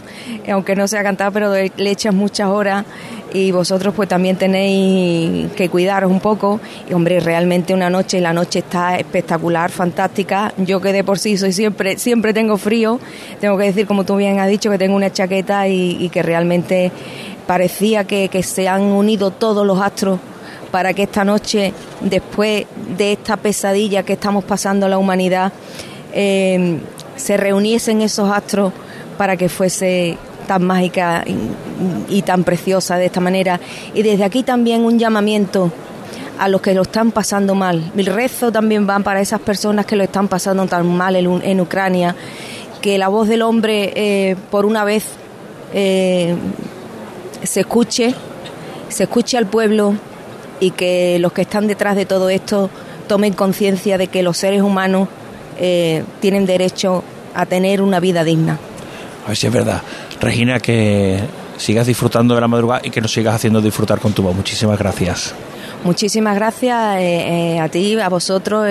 [0.52, 2.86] aunque no sea cantar, pero le echas muchas horas
[3.34, 6.60] y vosotros pues también tenéis que cuidaros un poco.
[6.90, 11.38] Y hombre, realmente una noche, la noche está espectacular, fantástica, yo que de por sí
[11.38, 13.00] soy siempre, siempre tengo frío,
[13.40, 16.92] tengo que decir como tú bien has dicho que tengo una chaqueta y, que realmente
[17.48, 20.20] parecía que, que se han unido todos los astros
[20.72, 22.66] para que esta noche, después
[22.98, 25.52] de esta pesadilla que estamos pasando la humanidad,
[26.14, 26.80] eh,
[27.16, 28.74] se reuniesen esos astros
[29.18, 30.18] para que fuese
[30.48, 31.24] tan mágica
[32.10, 33.60] y, tan preciosa de esta manera.
[33.94, 35.72] Y desde aquí también un llamamiento
[36.40, 37.92] a los que lo están pasando mal.
[37.94, 42.16] Mi rezo también va para esas personas que lo están pasando tan mal en, Ucrania,
[42.82, 45.06] que la voz del hombre eh, por una vez
[45.74, 46.36] eh,
[47.44, 48.16] se escuche,
[48.90, 49.96] se escuche al pueblo
[50.62, 52.70] y que los que están detrás de todo esto
[53.08, 55.10] tomen conciencia de que los seres humanos
[55.60, 57.04] eh, tienen derecho
[57.34, 58.58] a tener una vida digna.
[59.26, 59.82] A ver si es verdad.
[60.22, 61.20] Regina, que
[61.58, 64.36] sigas disfrutando de la madrugada y que nos sigas haciendo disfrutar con tu voz.
[64.36, 65.34] Muchísimas gracias.
[65.84, 68.68] Muchísimas gracias eh, eh, a ti, a vosotros,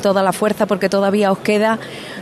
[0.00, 1.78] toda la fuerza porque todavía os queda.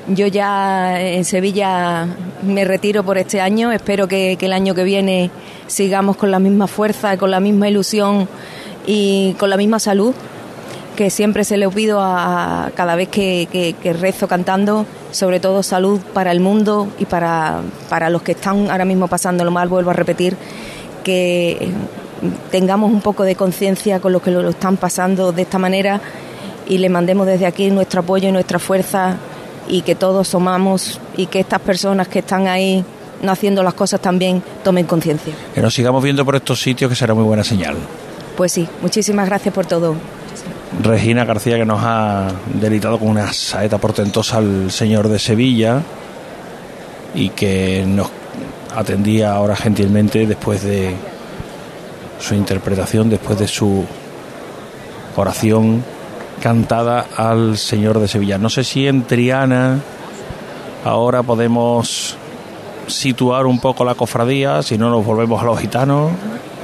[0.09, 2.09] Yo ya en Sevilla
[2.43, 3.71] me retiro por este año.
[3.71, 5.31] Espero que, que el año que viene
[5.69, 8.29] sigamos con la misma fuerza, con la misma ilusión
[8.87, 10.15] y con la misma salud
[10.97, 16.33] que siempre se le pido a, cada vez que, rezo cantando, sobre todo salud para
[16.33, 19.95] el mundo y para, para los que están ahora mismo pasando lo mal, vuelvo a
[19.95, 20.37] repetir,
[21.03, 21.71] que
[22.51, 26.01] tengamos un poco de conciencia con los que lo, están pasando de esta manera
[26.69, 29.17] y le mandemos desde aquí nuestro apoyo y nuestra fuerza
[29.69, 32.85] y que todos somamos y que estas personas que están ahí
[33.23, 35.35] no haciendo las cosas también tomen conciencia.
[35.55, 37.77] Que nos sigamos viendo por estos sitios que será muy buena señal.
[38.37, 39.95] Pues sí, muchísimas gracias por todo.
[40.83, 45.83] Regina García que nos ha delitado con una saeta portentosa al señor de Sevilla
[47.15, 48.11] y que nos
[48.75, 50.95] atendía ahora gentilmente después de
[52.19, 53.85] su interpretación, después de su
[55.17, 55.85] oración
[56.41, 58.39] cantada al señor de Sevilla.
[58.39, 59.79] No sé si en Triana
[60.85, 62.17] ahora podemos
[62.87, 66.11] situar un poco la cofradía, si no nos volvemos a los gitanos.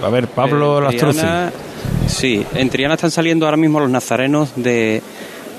[0.02, 1.26] A ver, Pablo Lastruzzi.
[2.06, 5.02] Sí, en Triana están saliendo ahora mismo los nazarenos de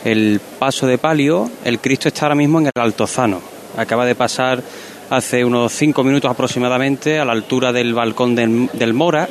[0.06, 1.50] el paso de palio.
[1.64, 3.42] El Cristo está ahora mismo en el Altozano.
[3.78, 4.62] Acaba de pasar
[5.10, 9.28] hace unos cinco minutos aproximadamente a la altura del balcón del, del Mora,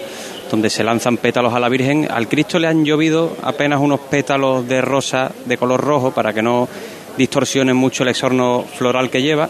[0.51, 2.09] donde se lanzan pétalos a la Virgen.
[2.11, 6.43] Al Cristo le han llovido apenas unos pétalos de rosa de color rojo para que
[6.43, 6.69] no
[7.19, 9.49] distorsionen mucho el exorno floral que lleva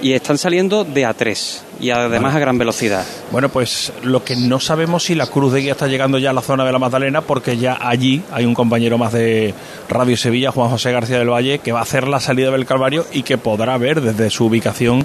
[0.00, 3.04] y están saliendo de A3 y además a gran velocidad.
[3.30, 6.32] Bueno, pues lo que no sabemos si la Cruz de Guía está llegando ya a
[6.32, 9.54] la zona de la Magdalena porque ya allí hay un compañero más de
[9.88, 13.04] Radio Sevilla, Juan José García del Valle, que va a hacer la salida del Calvario
[13.12, 15.04] y que podrá ver desde su ubicación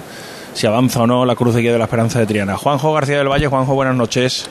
[0.54, 2.56] si avanza o no la cruz de guía de la Esperanza de Triana.
[2.56, 4.48] Juanjo García del Valle, Juanjo, buenas noches.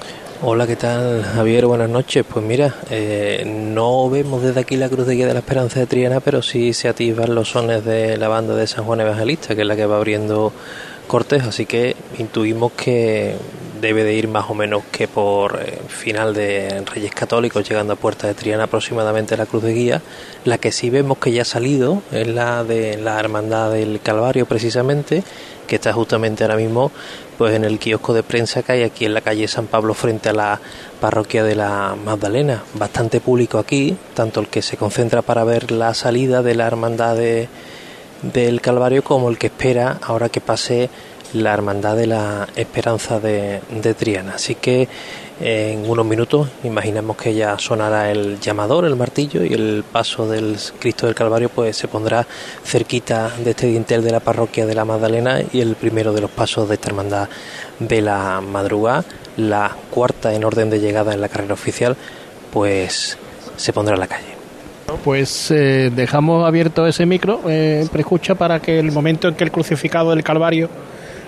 [0.48, 1.66] Hola, ¿qué tal Javier?
[1.66, 2.24] Buenas noches.
[2.32, 5.88] Pues mira, eh, no vemos desde aquí la Cruz de Guía de la Esperanza de
[5.88, 9.62] Triana, pero sí se activan los sones de la banda de San Juan Evangelista, que
[9.62, 10.54] es la que va abriendo
[11.08, 13.36] cortejo, así que intuimos que
[13.82, 17.96] debe de ir más o menos que por eh, final de Reyes Católicos, llegando a
[17.96, 20.02] Puerta de Triana aproximadamente la Cruz de Guía.
[20.44, 24.46] La que sí vemos que ya ha salido es la de la Hermandad del Calvario
[24.46, 25.24] precisamente,
[25.68, 26.92] que está justamente ahora mismo
[27.38, 30.30] pues en el kiosco de prensa que hay aquí en la calle San Pablo frente
[30.30, 30.60] a la
[31.00, 32.64] parroquia de la Magdalena.
[32.74, 37.18] Bastante público aquí, tanto el que se concentra para ver la salida de la hermandad
[37.18, 40.90] del Calvario como el que espera ahora que pase
[41.34, 44.36] la Hermandad de la Esperanza de, de Triana.
[44.36, 44.88] Así que
[45.40, 50.58] en unos minutos imaginamos que ya sonará el llamador, el martillo y el paso del
[50.80, 52.26] Cristo del Calvario pues se pondrá
[52.64, 56.32] cerquita de este dintel de la parroquia de la Magdalena y el primero de los
[56.32, 57.28] pasos de esta hermandad
[57.80, 59.04] de la madrugada,
[59.36, 61.98] la cuarta en orden de llegada en la carrera oficial,
[62.52, 63.18] pues
[63.58, 64.36] se pondrá en la calle.
[65.04, 69.52] Pues eh, dejamos abierto ese micro, eh, preescucha, para que el momento en que el
[69.52, 70.70] crucificado del Calvario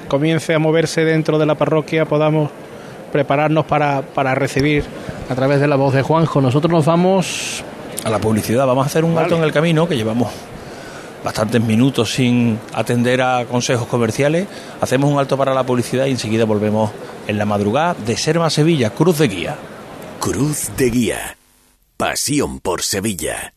[0.08, 2.49] comience a moverse dentro de la parroquia podamos
[3.12, 4.84] prepararnos para, para recibir
[5.30, 6.41] a través de la voz de Juanjo.
[6.41, 7.64] Nosotros nos vamos
[8.03, 8.66] a la publicidad.
[8.66, 10.32] Vamos a hacer un alto en el camino, que llevamos
[11.24, 14.47] bastantes minutos sin atender a consejos comerciales.
[14.82, 16.91] Hacemos un alto para la publicidad y enseguida volvemos
[17.28, 19.55] en la madrugada de Serma Sevilla, Cruz de Guía.
[20.20, 21.38] Cruz de Guía.
[21.97, 23.57] Pasión por Sevilla.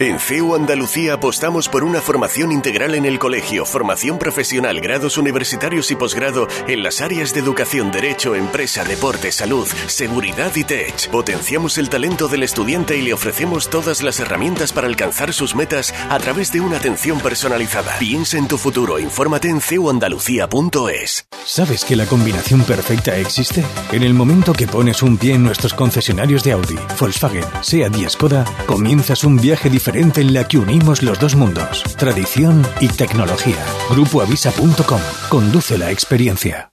[0.00, 5.90] En CEU Andalucía apostamos por una formación integral en el colegio, formación profesional, grados universitarios
[5.90, 11.10] y posgrado en las áreas de educación, derecho, empresa, deporte, salud, seguridad y tech.
[11.10, 15.92] Potenciamos el talento del estudiante y le ofrecemos todas las herramientas para alcanzar sus metas
[16.08, 17.98] a través de una atención personalizada.
[17.98, 21.26] Piensa en tu futuro, infórmate en ceuandalucía.es.
[21.44, 23.64] ¿Sabes que la combinación perfecta existe?
[23.90, 28.08] En el momento que pones un pie en nuestros concesionarios de Audi, Volkswagen, SEAT y
[28.08, 33.64] Skoda, comienzas un viaje diferente en la que unimos los dos mundos, tradición y tecnología.
[33.90, 35.00] Grupoavisa.com.
[35.28, 36.70] Conduce la experiencia.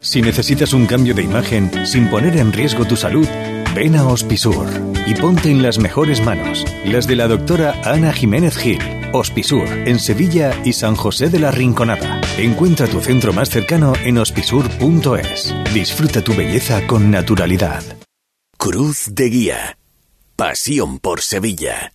[0.00, 3.28] Si necesitas un cambio de imagen sin poner en riesgo tu salud,
[3.74, 4.66] ven a Hospisur
[5.06, 8.80] y ponte en las mejores manos, las de la doctora Ana Jiménez Gil.
[9.12, 12.20] Hospisur, en Sevilla y San José de la Rinconada.
[12.38, 15.54] Encuentra tu centro más cercano en hospisur.es.
[15.74, 17.82] Disfruta tu belleza con naturalidad.
[18.56, 19.78] Cruz de Guía.
[20.36, 21.92] Pasión por Sevilla.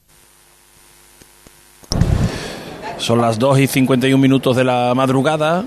[2.98, 5.64] Son las 2 y 51 minutos de la madrugada.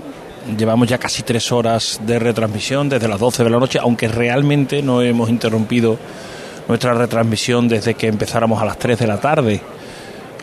[0.57, 4.81] Llevamos ya casi tres horas de retransmisión desde las 12 de la noche, aunque realmente
[4.81, 5.97] no hemos interrumpido
[6.67, 9.61] nuestra retransmisión desde que empezáramos a las 3 de la tarde.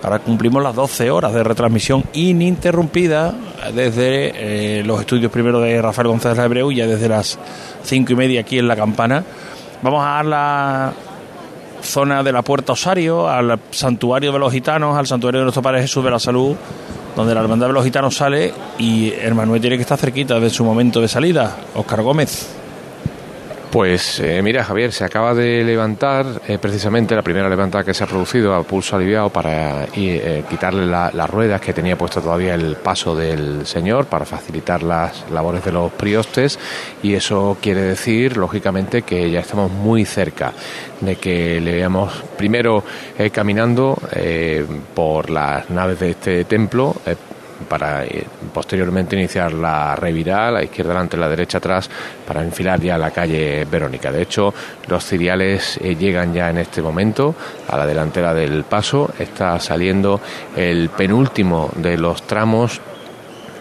[0.02, 3.34] Ahora cumplimos las 12 horas de retransmisión ininterrumpida
[3.74, 7.38] desde eh, los estudios primero de Rafael González Abreu, ya desde las
[7.82, 9.24] 5 y media aquí en La Campana.
[9.82, 10.92] Vamos a dar la
[11.86, 15.82] zona de la Puerta Osario, al santuario de los gitanos, al santuario de nuestro Padre
[15.82, 16.54] Jesús de la Salud,
[17.16, 20.50] donde la hermandad de los gitanos sale y el Manuel tiene que estar cerquita de
[20.50, 21.56] su momento de salida.
[21.74, 22.65] Oscar Gómez.
[23.76, 28.04] Pues eh, mira, Javier, se acaba de levantar eh, precisamente la primera levantada que se
[28.04, 32.76] ha producido a pulso aliviado para eh, quitarle las ruedas que tenía puesto todavía el
[32.76, 36.58] paso del Señor para facilitar las labores de los priostes.
[37.02, 40.54] Y eso quiere decir, lógicamente, que ya estamos muy cerca
[41.02, 42.82] de que le veamos primero
[43.30, 43.98] caminando
[44.94, 46.96] por las naves de este templo
[47.68, 51.90] para eh, posteriormente iniciar la reviral, la izquierda delante, la derecha atrás,
[52.26, 54.10] para enfilar ya la calle Verónica.
[54.10, 54.52] De hecho,
[54.88, 57.34] los ciriales eh, llegan ya en este momento
[57.68, 59.10] a la delantera del paso.
[59.18, 60.20] Está saliendo
[60.54, 62.80] el penúltimo de los tramos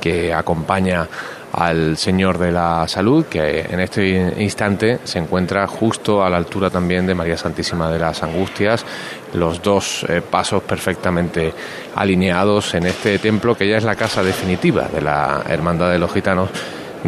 [0.01, 1.07] que acompaña
[1.56, 6.70] al Señor de la Salud, que en este instante se encuentra justo a la altura
[6.70, 8.86] también de María Santísima de las Angustias,
[9.34, 11.53] los dos eh, pasos perfectamente
[11.95, 16.12] alineados en este templo que ya es la casa definitiva de la Hermandad de los
[16.12, 16.49] Gitanos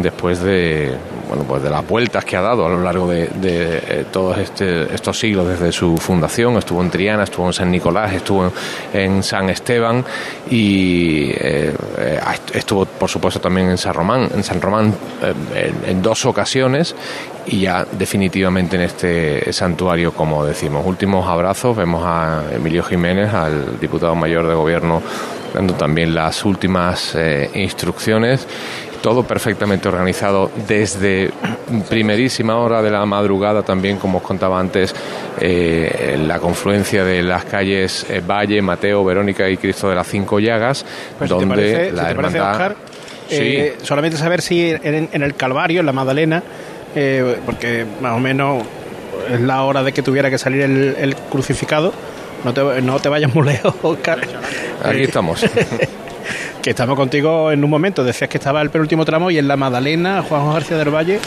[0.02, 0.96] después de
[1.28, 4.94] bueno pues de las vueltas que ha dado a lo largo de, eh, todos este,
[4.94, 8.52] estos siglos desde su fundación estuvo en Triana estuvo en San Nicolás estuvo
[8.92, 10.04] en, San Esteban
[10.50, 12.20] y eh, eh,
[12.54, 14.94] estuvo por supuesto también en San Román en San Román
[15.86, 16.94] en, dos ocasiones
[17.46, 20.86] y ya definitivamente en este santuario como decimos.
[20.86, 25.02] Últimos abrazos vemos a Emilio Jiménez al diputado mayor de gobierno
[25.52, 27.16] dando también las últimas
[27.54, 28.46] instrucciones
[29.00, 31.30] todo perfectamente organizado desde
[31.88, 34.94] primerísima hora de la madrugada también, como os contaba antes,
[35.40, 40.40] eh, la confluencia de las calles eh, Valle, Mateo, Verónica y Cristo de las Cinco
[40.40, 40.84] Llagas,
[41.16, 42.72] pues donde la hermandad...
[43.30, 46.42] Eh, solamente saber si en, el Calvario, en la Magdalena,
[47.44, 48.62] porque más o menos
[49.30, 51.92] es la hora de que tuviera que salir el, crucificado,
[52.42, 54.20] no te, no te vayas muy lejos, Oscar.
[54.82, 55.44] Aquí estamos.
[56.68, 58.04] que estamos contigo en un momento.
[58.04, 61.18] Decías que estaba el penúltimo tramo y en la Madalena, Juan García del Valle.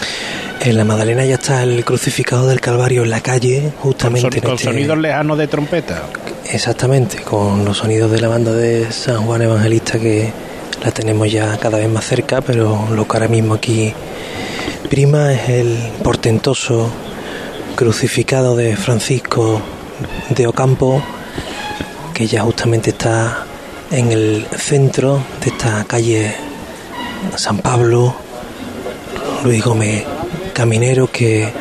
[0.59, 4.39] En la Madalena ya está el crucificado del Calvario en la calle, justamente.
[4.39, 6.03] Con, este sonidos lejanos de trompeta.
[6.45, 10.31] Exactamente, con los sonidos de la banda de San Juan Evangelista que
[10.85, 13.91] la tenemos ya cada vez más cerca, pero lo que ahora mismo aquí
[14.91, 16.87] prima es el portentoso
[17.75, 19.59] crucificado de Francisco
[20.29, 21.01] de Ocampo,
[22.13, 23.47] que ya justamente está
[23.91, 26.33] en el centro de esta calle
[27.35, 28.15] San Pablo,
[29.43, 30.05] Luis Gómez
[30.53, 31.51] Caminero, que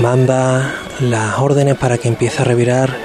[0.00, 2.96] manda las órdenes para que empiece a revirar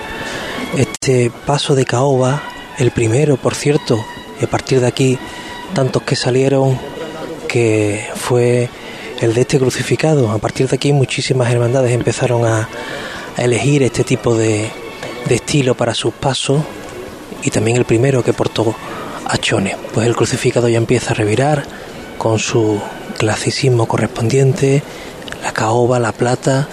[0.77, 2.43] este paso de caoba,
[2.77, 4.05] el primero, por cierto,
[4.39, 5.17] y a partir de aquí,
[5.73, 6.79] tantos que salieron,
[7.47, 8.69] que fue
[9.19, 10.29] el de este crucificado.
[10.31, 12.69] A partir de aquí, muchísimas hermandades empezaron a,
[13.37, 14.71] elegir este tipo de,
[15.27, 16.63] de estilo para sus pasos
[17.47, 18.75] y también el primero que portó
[19.25, 19.77] a Chone.
[19.93, 21.63] Pues el crucificado ya empieza a revirar
[22.17, 22.81] con su
[23.17, 24.83] clasicismo correspondiente,
[25.41, 26.67] la caoba, la plata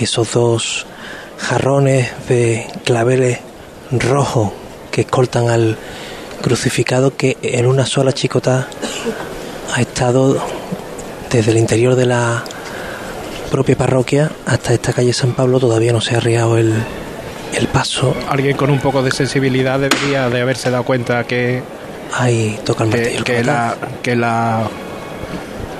[0.00, 0.86] y esos dos
[1.36, 3.40] jarrones de claveles
[3.90, 4.52] rojos
[4.90, 5.76] que escoltan al
[6.40, 8.68] crucificado que en una sola chicota
[9.74, 10.38] ha estado
[11.30, 12.42] desde el interior de la
[13.50, 16.72] propia parroquia hasta esta calle San Pablo todavía no se ha arriado el,
[17.54, 18.14] el paso.
[18.28, 21.62] Alguien con un poco de sensibilidad debería de haberse dado cuenta que
[22.14, 23.24] Ahí toca el que, martillo.
[23.24, 24.68] que la, que la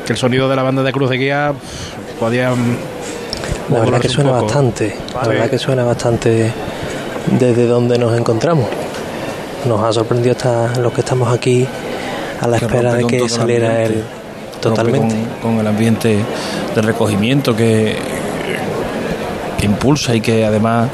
[0.05, 1.53] que el sonido de la banda de cruz de guía
[2.19, 2.51] podía
[3.71, 6.53] La verdad que suena bastante, la verdad que suena bastante
[7.39, 8.67] desde donde nos encontramos.
[9.67, 11.67] Nos ha sorprendido hasta los que estamos aquí
[12.41, 13.95] a la Que espera de que el saliera ambiente.
[13.95, 14.05] él
[14.61, 15.15] totalmente.
[15.43, 16.19] Con, con el ambiente
[16.75, 17.97] de recogimiento que,
[19.59, 20.89] que impulsa y que además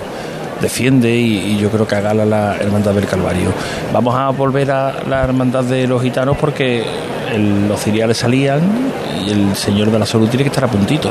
[0.62, 3.52] defiende y, yo creo que agala la Hermandad del Calvario.
[3.92, 6.84] Vamos a volver a la Hermandad de los Gitanos porque
[7.68, 8.62] los ciriales salían
[9.26, 11.10] y el Señor de la Salud tiene que estar a puntito.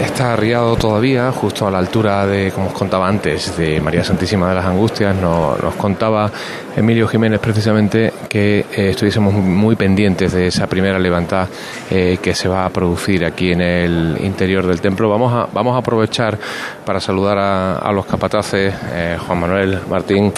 [0.00, 4.50] Está arriado todavía, justo a la altura de, como os contaba antes, de María Santísima
[4.50, 5.16] de las Angustias.
[5.16, 6.30] Nos, contaba
[6.76, 11.48] Emilio Jiménez precisamente que eh, estuviésemos muy pendientes de esa primera levantada
[11.90, 15.08] eh, que se va a producir aquí en el interior del templo.
[15.08, 16.38] Vamos a, vamos a aprovechar
[16.84, 20.30] para saludar a, a los capataces, eh, Juan Manuel Martín,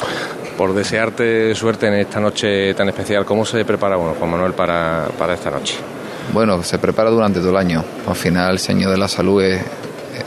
[0.56, 3.24] por desearte suerte en esta noche tan especial.
[3.24, 5.97] ¿Cómo se prepara uno, Juan Manuel, para, para esta noche?
[6.32, 7.82] Bueno, se prepara durante todo el año.
[8.06, 9.62] Al final, el Señor de la Salud es,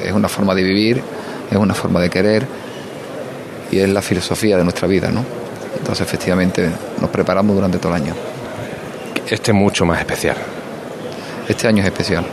[0.04, 1.02] es una forma de vivir,
[1.50, 2.46] es una forma de querer
[3.72, 5.24] y es la filosofía de nuestra vida, ¿no?
[5.78, 8.16] Entonces, efectivamente, nos preparamos durante todo el año.
[9.30, 10.38] Este mucho más especial.
[11.48, 12.26] Este año es especial.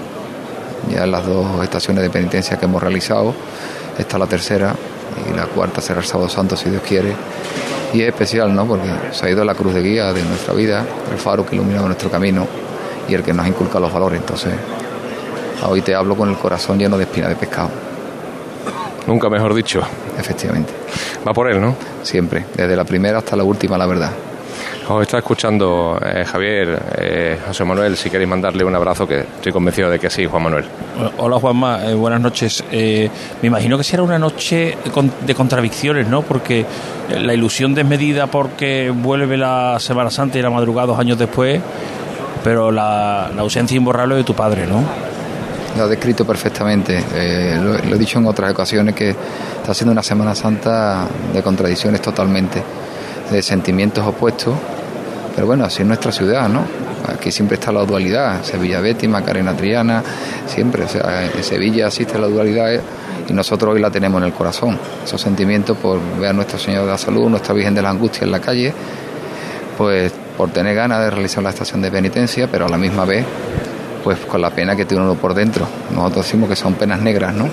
[0.91, 3.35] Ya en las dos estaciones de penitencia que hemos realizado,
[3.99, 4.75] esta la tercera
[5.31, 7.13] y la cuarta será el sábado santo, si Dios quiere.
[7.93, 8.67] Y es especial, ¿no?
[8.67, 11.83] Porque se ha ido la cruz de guía de nuestra vida, el faro que ilumina
[11.83, 12.47] nuestro camino
[13.09, 14.21] y el que nos inculca los valores.
[14.21, 14.53] Entonces,
[15.67, 17.71] hoy te hablo con el corazón lleno de espina de pescado.
[19.07, 19.81] Nunca mejor dicho.
[20.19, 20.73] Efectivamente.
[21.27, 21.75] Va por él, ¿no?
[22.03, 24.11] Siempre, desde la primera hasta la última, la verdad.
[24.89, 29.53] Os está escuchando eh, Javier, eh, José Manuel, si queréis mandarle un abrazo, que estoy
[29.53, 30.65] convencido de que sí, Juan Manuel.
[31.19, 32.65] Hola Juanma, eh, buenas noches.
[32.73, 33.09] Eh,
[33.43, 36.23] me imagino que será una noche con- de contradicciones, ¿no?
[36.23, 36.65] Porque
[37.11, 41.61] la ilusión desmedida porque vuelve la Semana Santa y la madrugada dos años después,
[42.43, 44.83] pero la, la ausencia imborrable de tu padre, ¿no?
[45.77, 47.05] Lo ha descrito perfectamente.
[47.15, 52.01] Eh, lo, he dicho en otras ocasiones que está siendo una Semana Santa de contradicciones
[52.01, 52.63] totalmente,
[53.31, 54.55] de sentimientos opuestos.
[55.35, 56.65] Pero bueno, así es nuestra ciudad, ¿no?
[57.07, 60.03] Aquí siempre está la dualidad, Sevilla Betty, Macarena Triana,
[60.47, 60.85] siempre.
[61.37, 62.81] En Sevilla existe la dualidad eh,
[63.29, 64.79] y nosotros hoy la tenemos en el corazón.
[65.05, 68.25] Esos sentimientos por ver a nuestro Señor de la Salud, nuestra Virgen de la Angustia
[68.25, 68.75] en la calle,
[69.79, 73.25] pues por tener ganas de realizar la estación de penitencia, pero a la misma vez
[74.05, 75.67] pues con la pena que tiene uno por dentro.
[75.95, 77.49] Nosotros decimos que son penas negras, ¿no?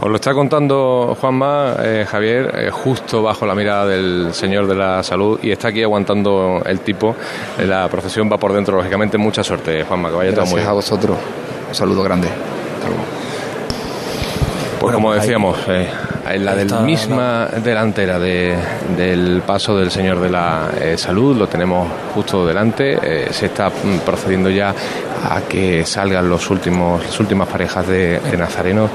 [0.00, 4.74] Os lo está contando Juanma, eh, Javier, eh, justo bajo la mirada del Señor de
[4.74, 7.14] la Salud y está aquí aguantando el tipo.
[7.58, 9.16] Eh, La procesión va por dentro, lógicamente.
[9.16, 10.68] Mucha suerte, Juanma, que vaya todo muy bien.
[10.68, 11.16] a vosotros.
[11.68, 12.28] Un saludo grande.
[14.80, 15.88] Pues como decíamos, eh,
[16.34, 18.56] en la del misma delantera de-
[18.96, 22.98] del paso del Señor de la eh, Salud, lo tenemos justo delante.
[23.02, 24.74] eh, se está mm, procediendo ya
[25.28, 28.90] a que salgan los últimos, las últimas parejas de, de nazarenos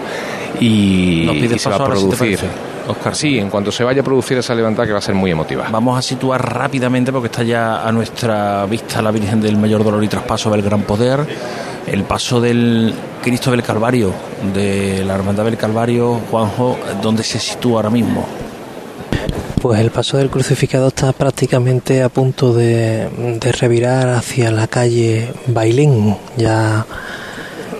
[0.59, 2.39] y, y se va a producir.
[2.87, 5.29] Oscar, sí, en cuanto se vaya a producir esa levantada que va a ser muy
[5.29, 5.67] emotiva.
[5.69, 10.01] Vamos a situar rápidamente, porque está ya a nuestra vista la Virgen del Mayor Dolor
[10.05, 11.19] y Traspaso del Gran Poder,
[11.85, 14.13] el paso del Cristo del Calvario,
[14.53, 18.25] de la Hermandad del Calvario, Juanjo, ¿dónde se sitúa ahora mismo?
[19.61, 23.09] Pues el paso del crucificado está prácticamente a punto de,
[23.39, 26.15] de revirar hacia la calle Bailén.
[26.37, 26.85] Ya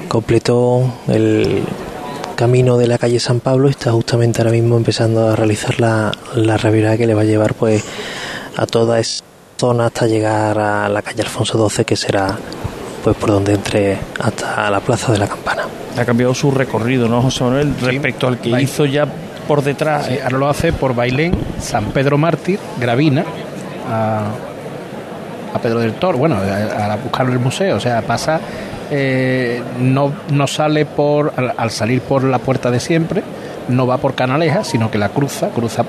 [0.08, 1.64] completó el
[2.36, 6.12] camino de la calle San Pablo y está justamente ahora mismo empezando a realizar la,
[6.36, 7.84] la revirada que le va a llevar pues
[8.56, 9.24] a toda esa
[9.58, 12.38] zona hasta llegar a la calle Alfonso XII que será
[13.04, 15.64] pues por donde entre hasta la plaza de la campana.
[15.98, 17.74] Ha cambiado su recorrido, ¿no, José Manuel?
[17.82, 19.08] Respecto al que hizo ya
[19.48, 20.06] por detrás.
[20.06, 23.24] Sí, ahora lo hace por Bailén, San Pedro Mártir, Gravina,
[23.90, 24.26] a,
[25.54, 28.40] a Pedro del Toro, bueno, a, a buscar el museo, o sea, pasa,
[28.92, 33.24] eh, no, no sale por, al, al salir por la puerta de siempre,
[33.70, 35.86] no va por Canaleja, sino que la cruza, cruza por